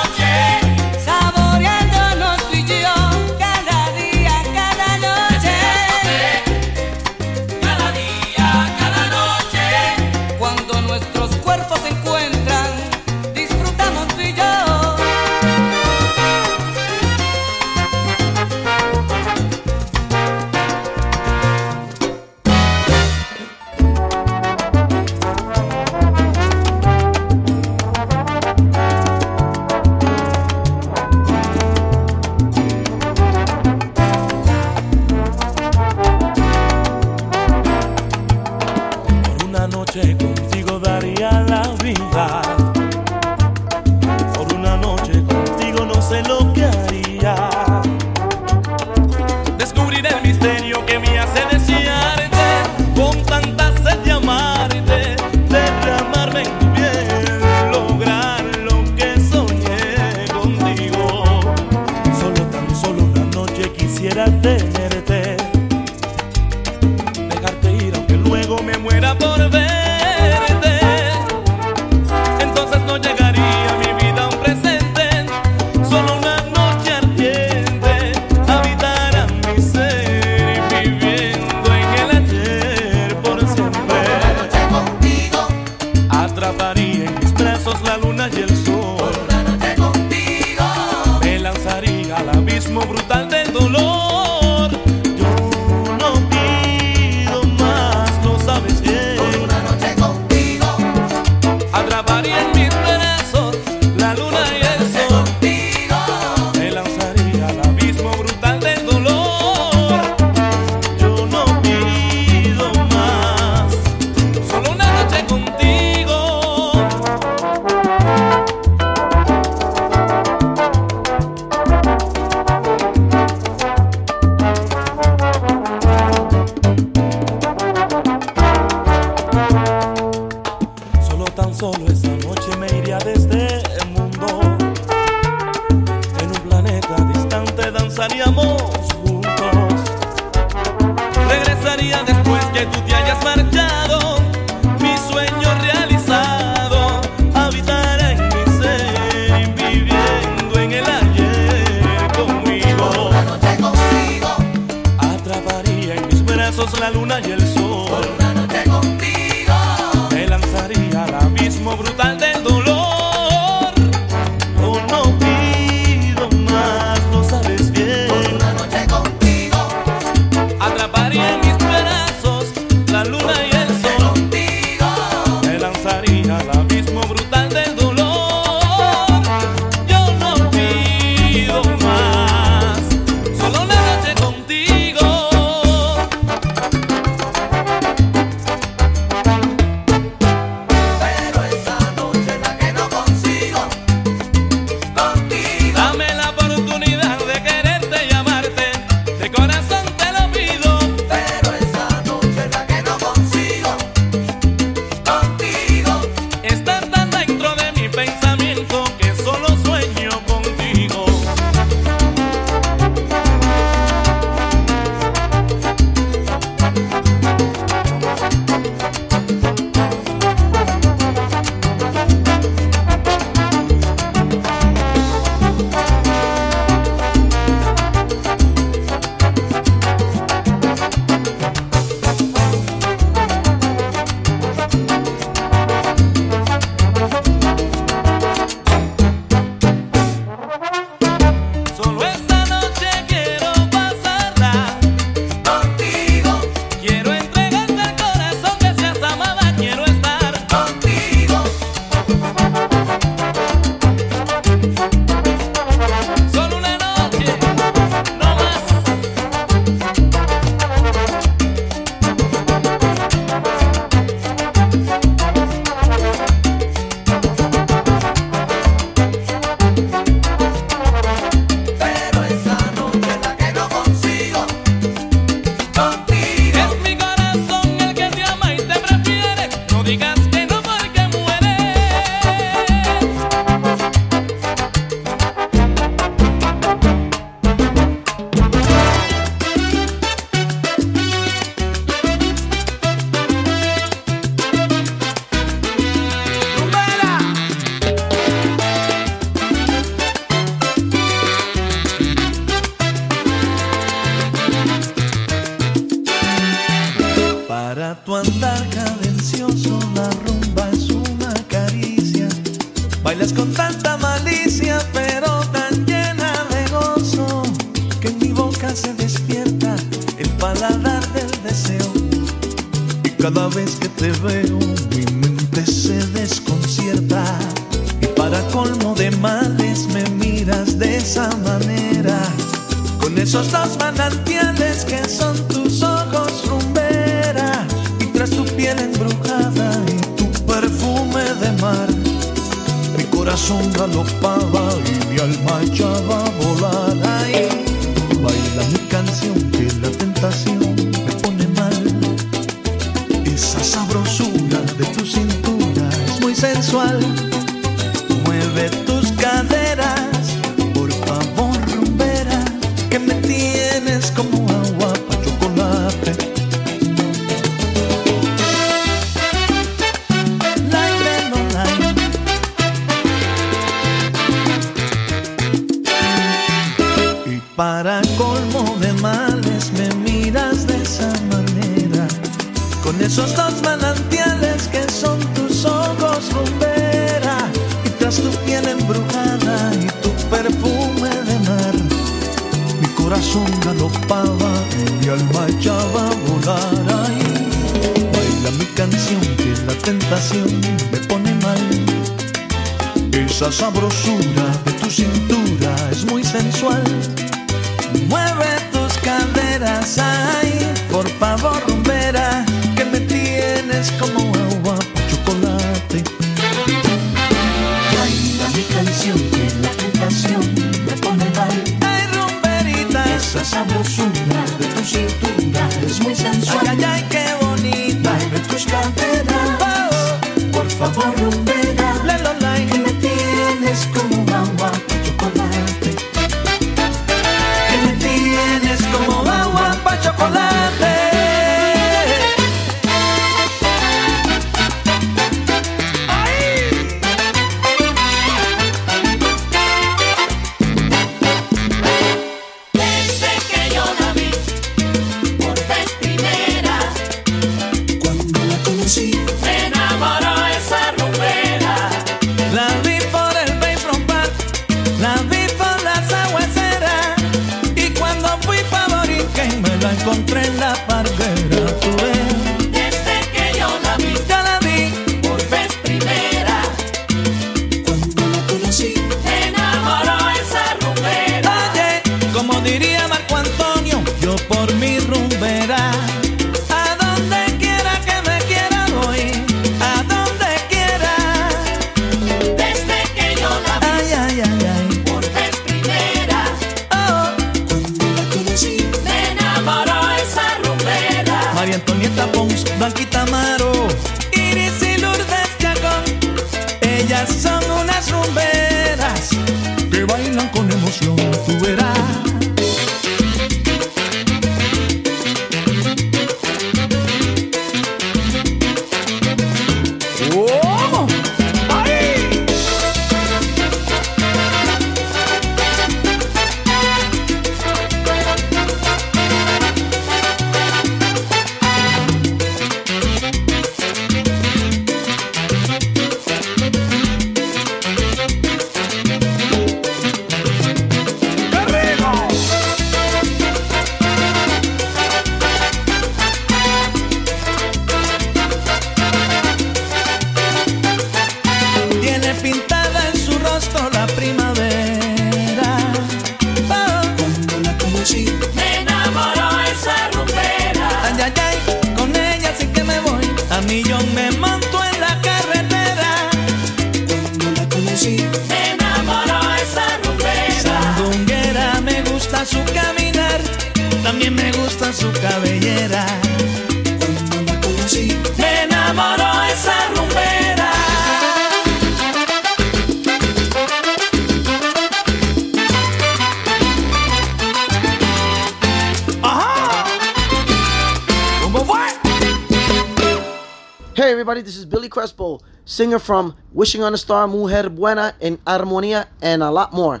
[595.82, 600.00] singer from Wishing on a Star, Mujer Buena, and Armonia, and a lot more.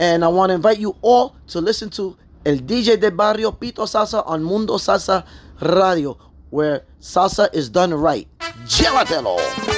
[0.00, 2.16] And I want to invite you all to listen to
[2.46, 5.26] El DJ de Barrio Pito Salsa on Mundo Salsa
[5.60, 6.16] Radio,
[6.48, 8.26] where salsa is done right.
[8.64, 9.75] Gelatello!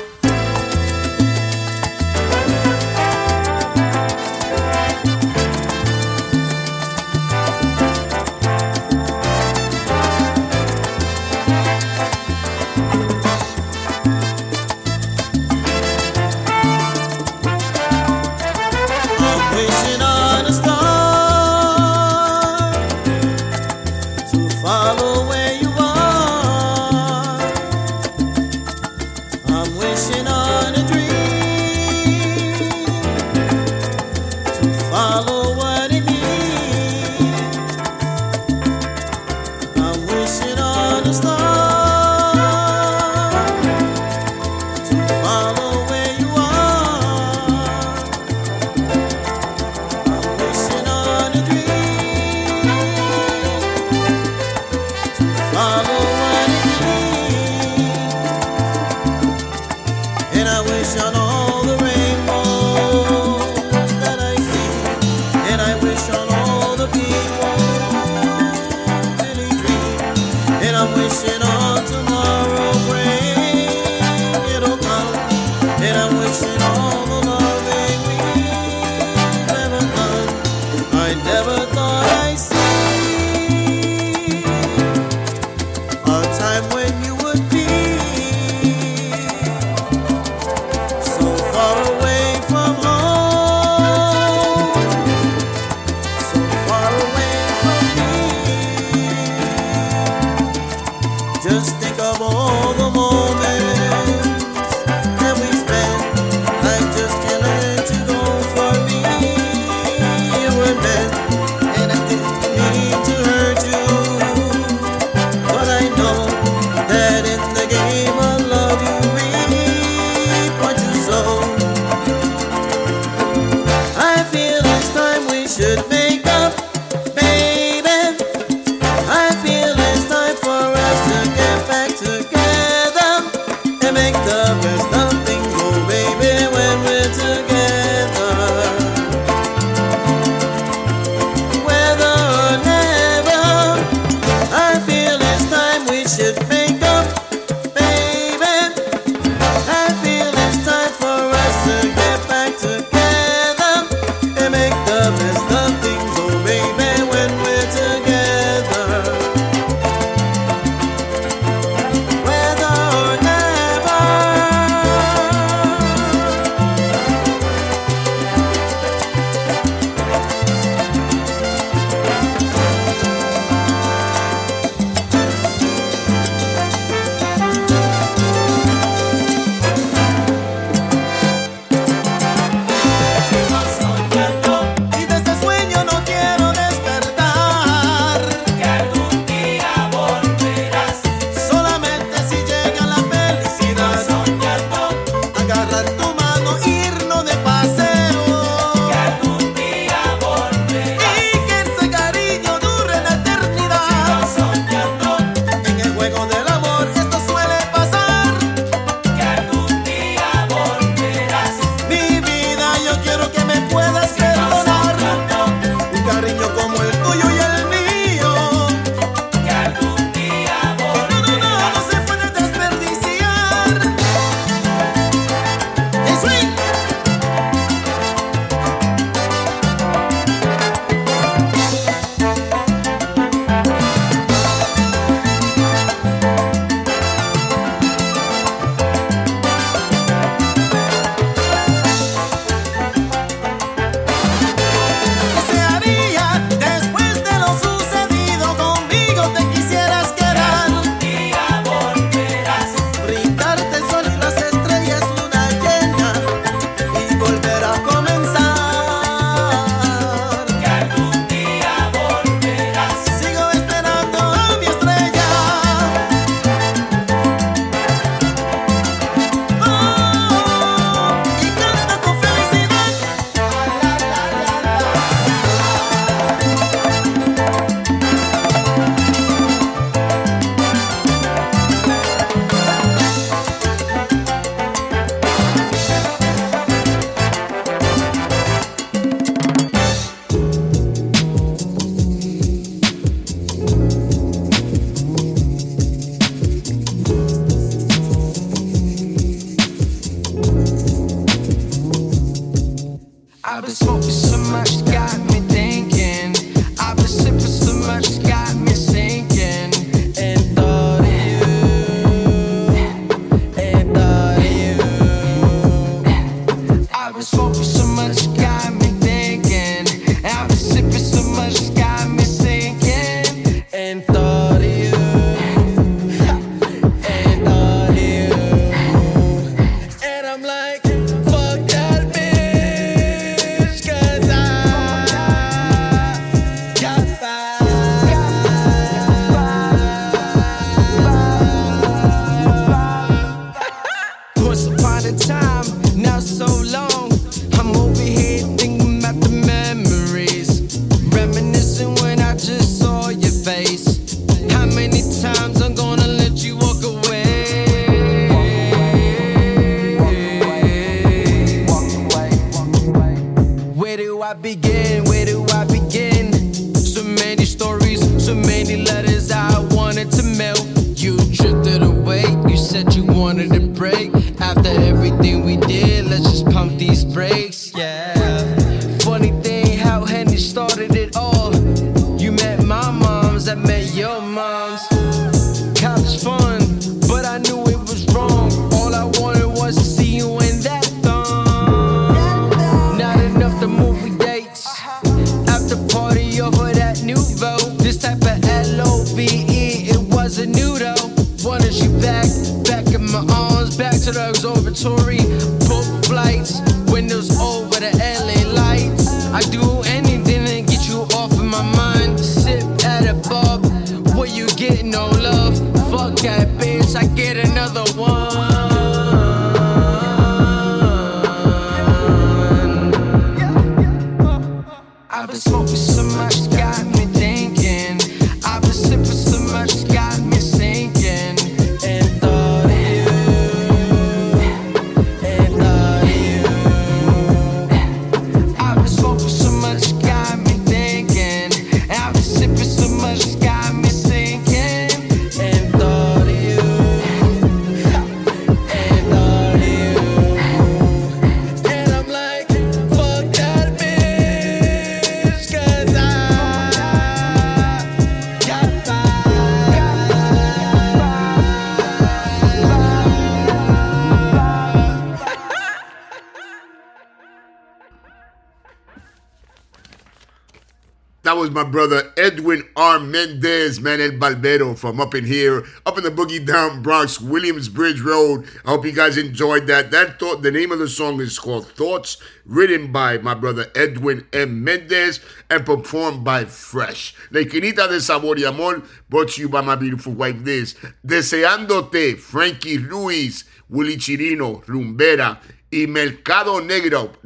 [471.59, 473.01] My brother Edwin R.
[473.01, 478.01] Mendez, man, El Balbero from up in here, up in the Boogie Down Bronx, Williamsbridge
[478.01, 478.47] Road.
[478.65, 479.91] I hope you guys enjoyed that.
[479.91, 484.25] That thought, the name of the song is called Thoughts, written by my brother Edwin
[484.33, 484.63] M.
[484.63, 485.19] Mendez
[485.51, 487.17] and performed by Fresh.
[487.33, 490.77] La Esquinita de Sabor y Amor, brought to you by my beautiful wife Liz.
[491.05, 495.41] Deseándote, Frankie Ruiz, Willy Chirino, Rumbera
[495.73, 497.17] y Mercado Negro,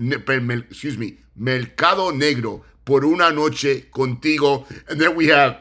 [0.70, 4.66] excuse me, Mercado Negro por una noche contigo.
[4.88, 5.58] And then we have,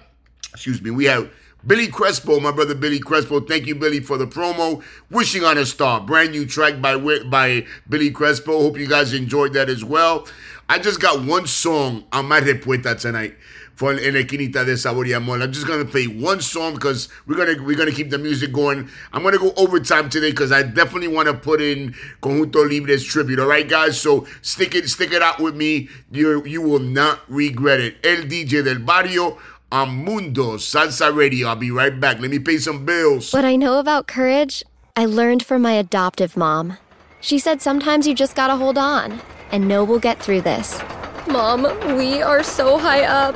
[0.54, 1.30] excuse me, we have
[1.66, 3.40] Billy Crespo, my brother Billy Crespo.
[3.40, 4.84] Thank you, Billy, for the promo.
[5.10, 8.52] Wishing on a Star, brand new track by by Billy Crespo.
[8.62, 10.28] Hope you guys enjoyed that as well.
[10.68, 13.36] I just got one song on my repuesta tonight
[13.76, 15.42] for En la de Sabor y Amor.
[15.42, 18.90] I'm just gonna play one song because we're gonna we're gonna keep the music going.
[19.14, 23.40] I'm gonna go overtime today because I definitely want to put in Conjunto Libre's tribute.
[23.40, 24.00] All right, guys.
[24.00, 25.90] So stick it stick it out with me.
[26.12, 27.98] You you will not regret it.
[28.04, 29.38] El DJ del Barrio
[29.72, 31.48] on Mundo Salsa Radio.
[31.48, 32.20] I'll be right back.
[32.20, 33.34] Let me pay some bills.
[33.34, 34.64] What I know about courage,
[34.96, 36.78] I learned from my adoptive mom.
[37.22, 39.22] She said sometimes you just gotta hold on
[39.52, 40.82] and know we'll get through this.
[41.28, 41.64] Mom,
[41.98, 43.36] we are so high up.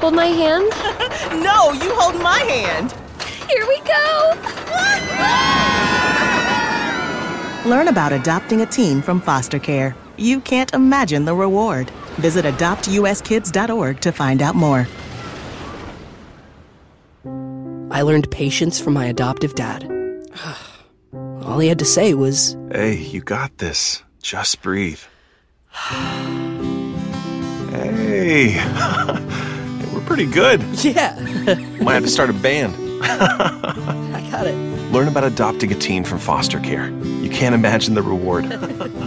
[0.00, 0.70] Hold my hand.
[1.42, 2.92] no, you hold my hand.
[3.48, 4.34] Here we go.
[7.68, 9.96] Learn about adopting a teen from foster care.
[10.16, 11.90] You can't imagine the reward.
[12.18, 14.86] Visit adoptuskids.org to find out more.
[17.90, 19.84] I learned patience from my adoptive dad.
[21.12, 24.02] All he had to say was, Hey, you got this.
[24.22, 25.00] Just breathe.
[27.74, 28.54] Hey,
[29.92, 30.62] we're pretty good.
[30.84, 31.18] Yeah.
[31.80, 32.74] Might have to start a band.
[33.02, 34.54] I got it.
[34.92, 36.90] Learn about adopting a teen from foster care.
[37.02, 38.44] You can't imagine the reward.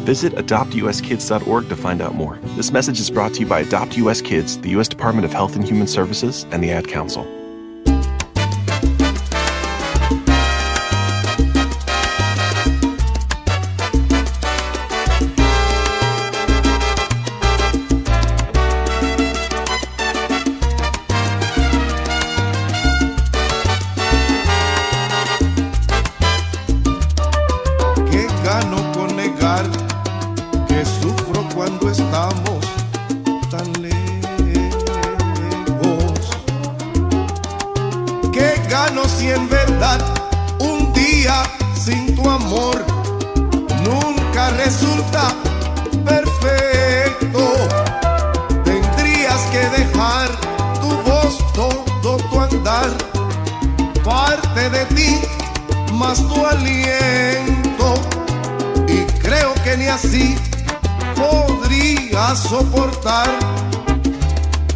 [0.06, 2.38] Visit adoptuskids.org to find out more.
[2.56, 4.89] This message is brought to you by Adopt US Kids, the U.S.
[4.89, 7.26] Department of Health and Human Services, and the Ad Council.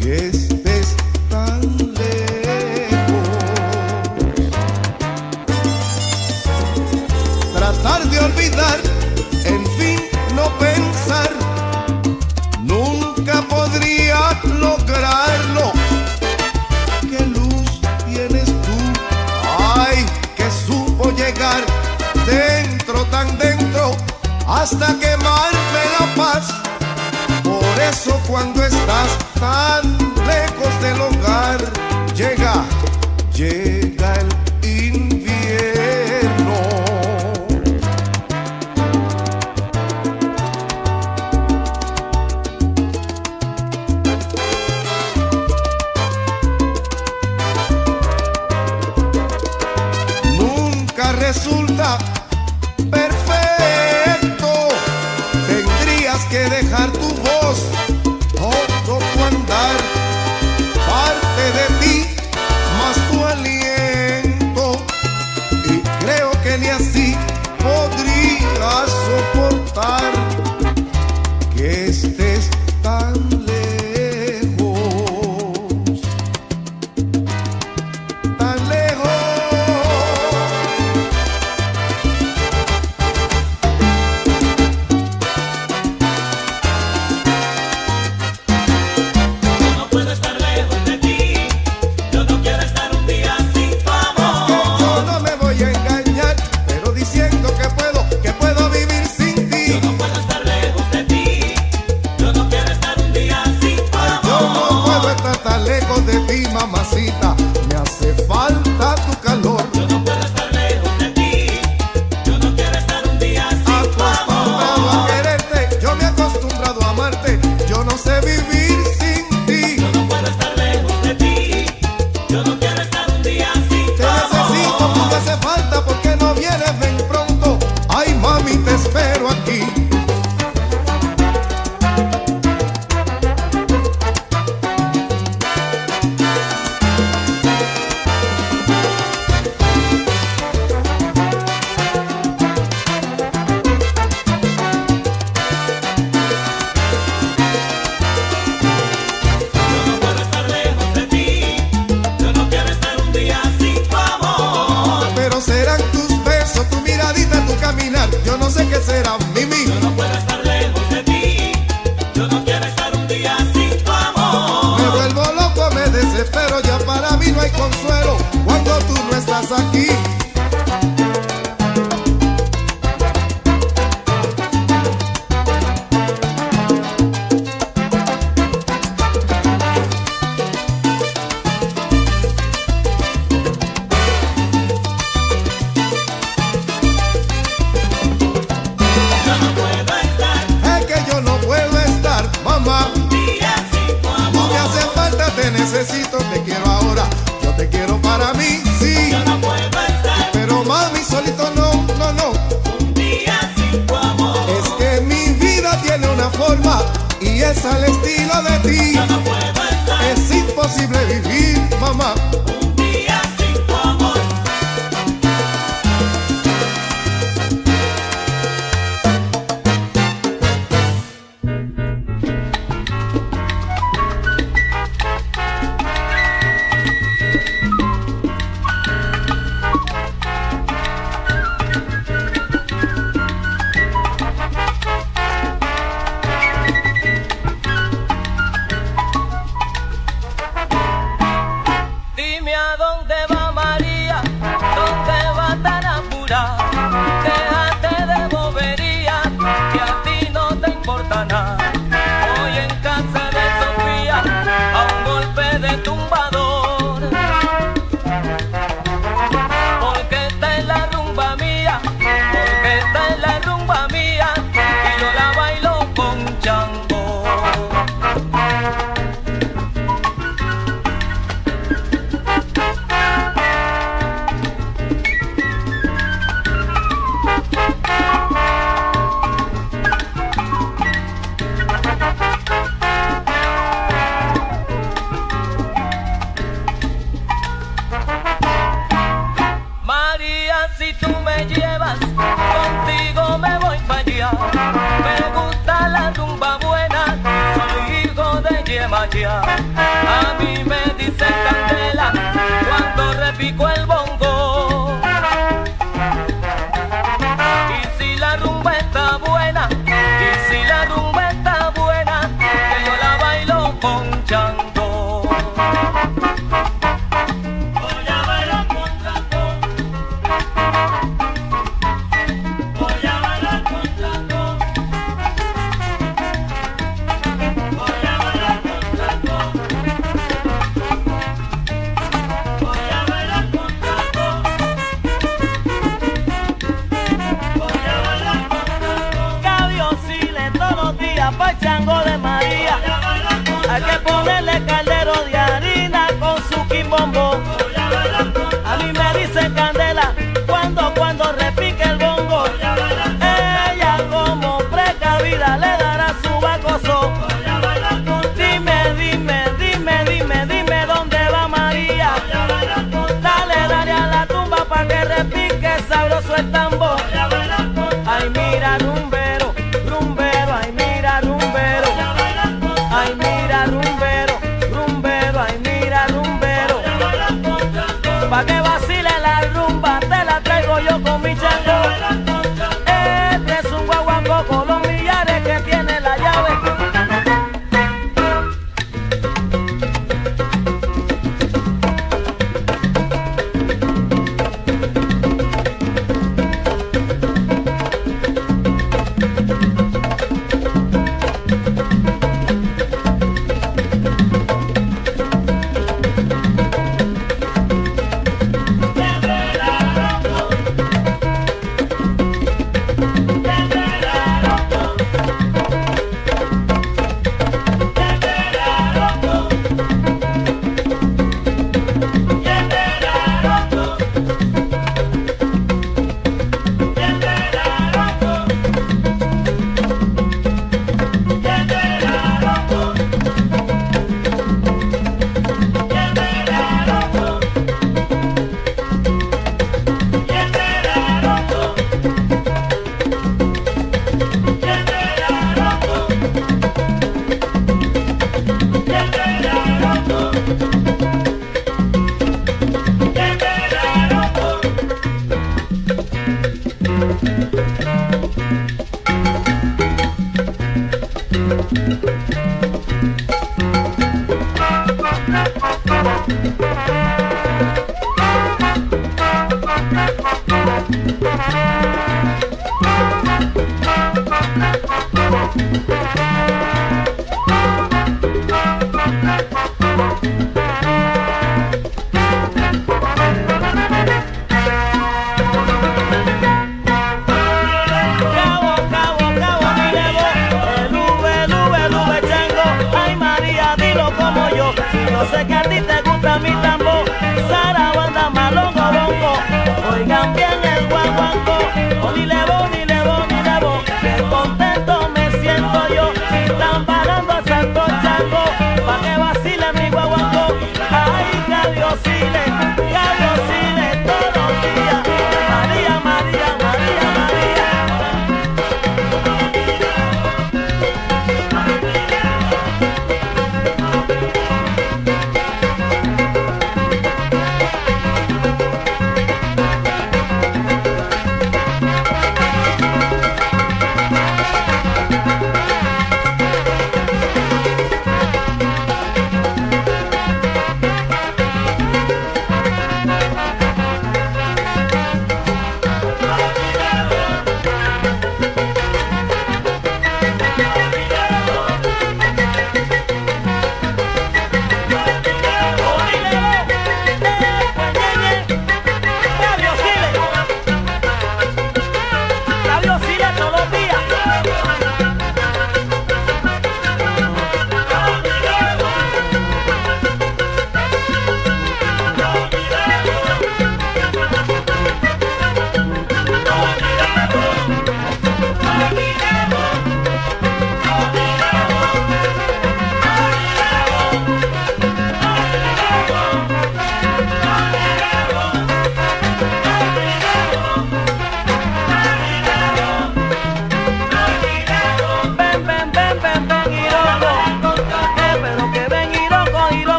[0.00, 0.96] Que estés
[1.28, 1.60] tan
[1.92, 3.28] lejos.
[7.54, 8.78] Tratar de olvidar,
[9.44, 10.00] en fin,
[10.34, 11.30] no pensar,
[12.62, 15.72] nunca podría lograrlo.
[17.02, 18.76] ¿Qué luz tienes tú?
[19.58, 21.62] Ay, que supo llegar
[22.24, 23.94] dentro, tan dentro,
[24.48, 26.63] hasta quemarme la paz.
[27.94, 29.08] Eso cuando estás
[29.38, 31.58] tan lejos del hogar,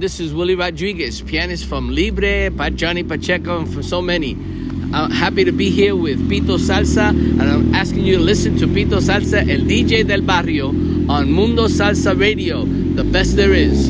[0.00, 4.34] This is Willie Rodriguez, pianist from Libre, Johnny Pacheco, and from so many.
[4.94, 8.68] I'm happy to be here with Pito Salsa, and I'm asking you to listen to
[8.68, 13.87] Pito Salsa, el DJ del barrio, on Mundo Salsa Radio, the best there is.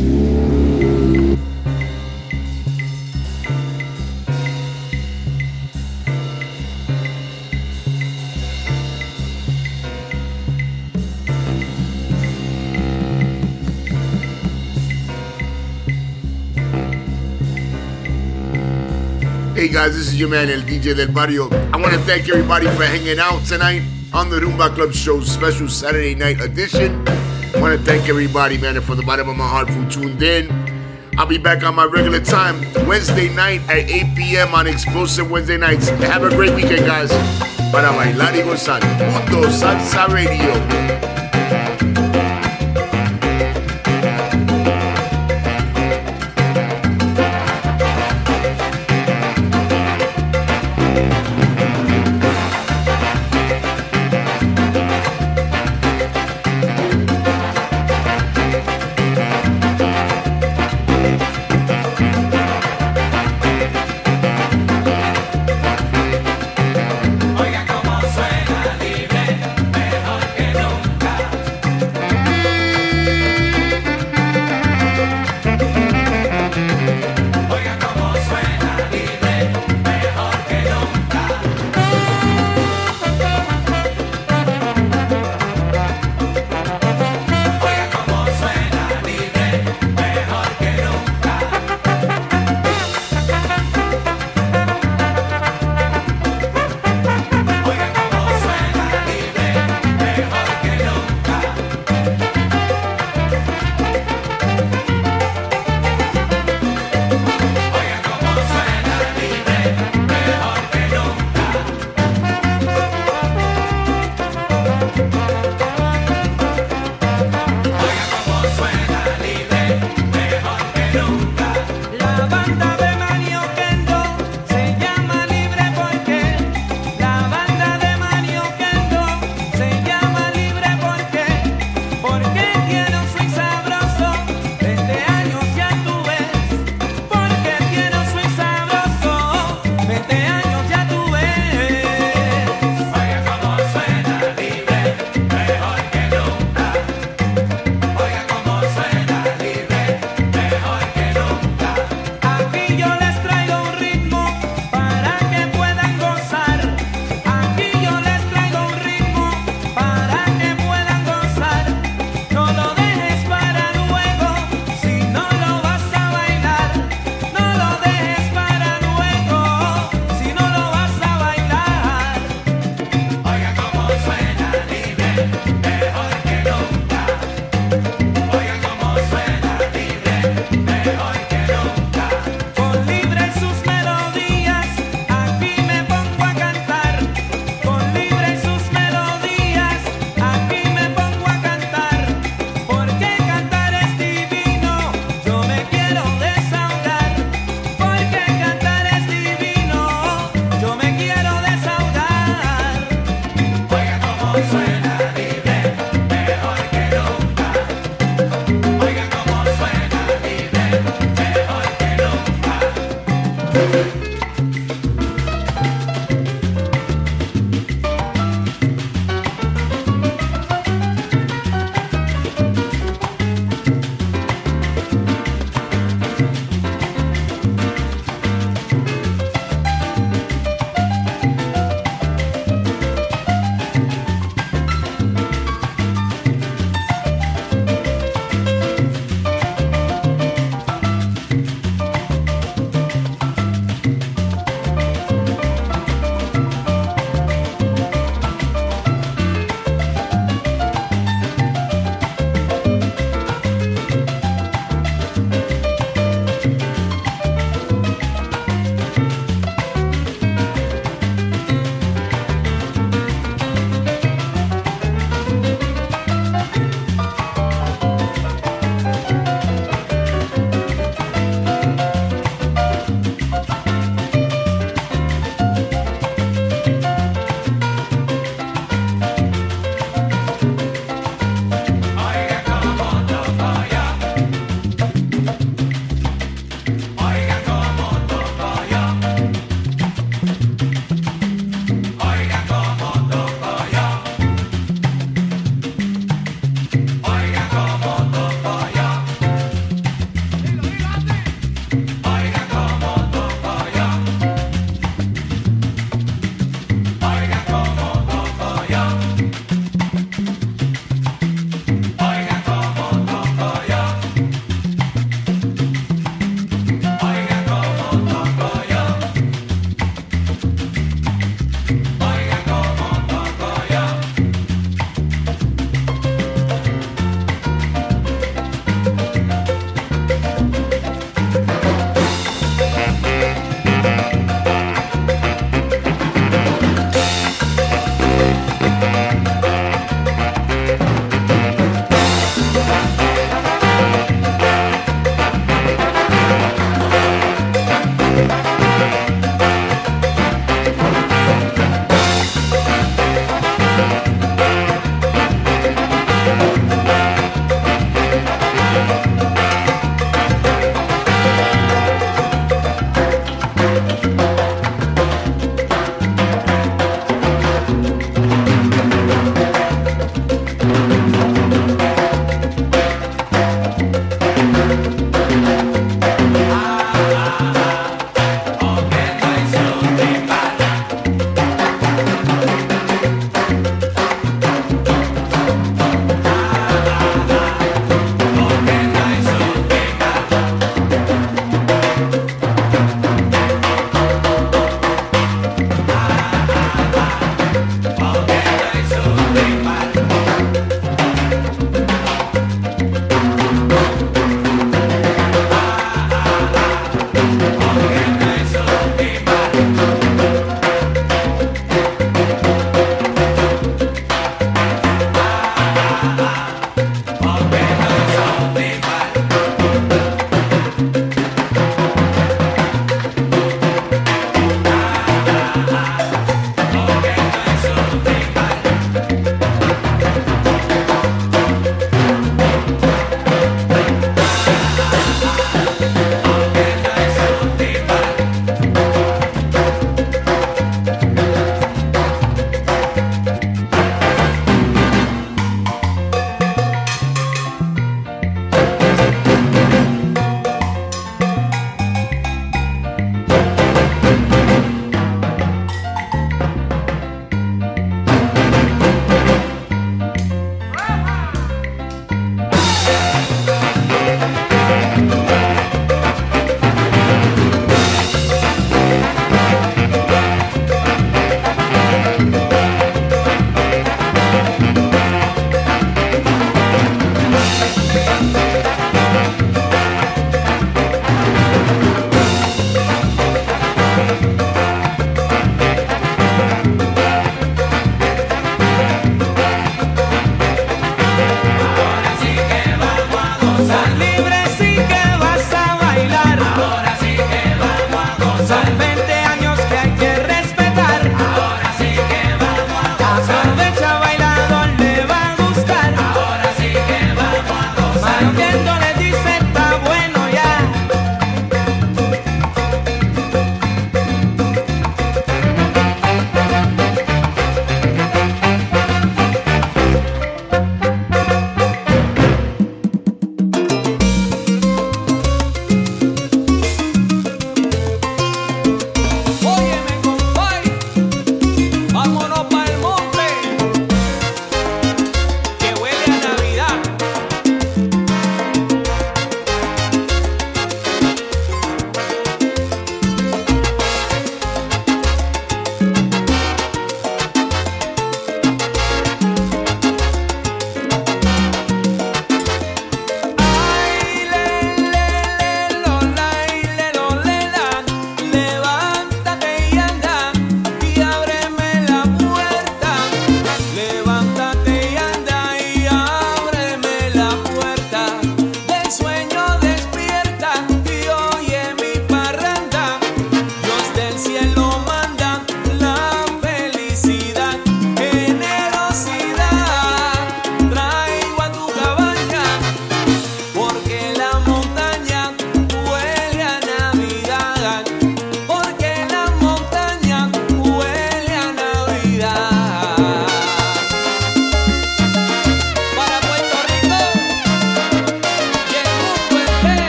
[19.79, 21.49] Guys, this is your man El DJ del Barrio.
[21.73, 23.81] I want to thank everybody for hanging out tonight
[24.13, 27.07] on the Rumba Club Show's special Saturday night edition.
[27.55, 30.51] I want to thank everybody, man, from the bottom of my heart for tuned in.
[31.17, 32.57] I'll be back on my regular time
[32.89, 34.53] Wednesday night at 8 p.m.
[34.53, 35.91] on Explosive Wednesday nights.
[36.11, 37.13] Have a great weekend, guys.
[37.71, 38.83] Para bailar y gozar.
[38.83, 41.08] Mundo Salsa Radio.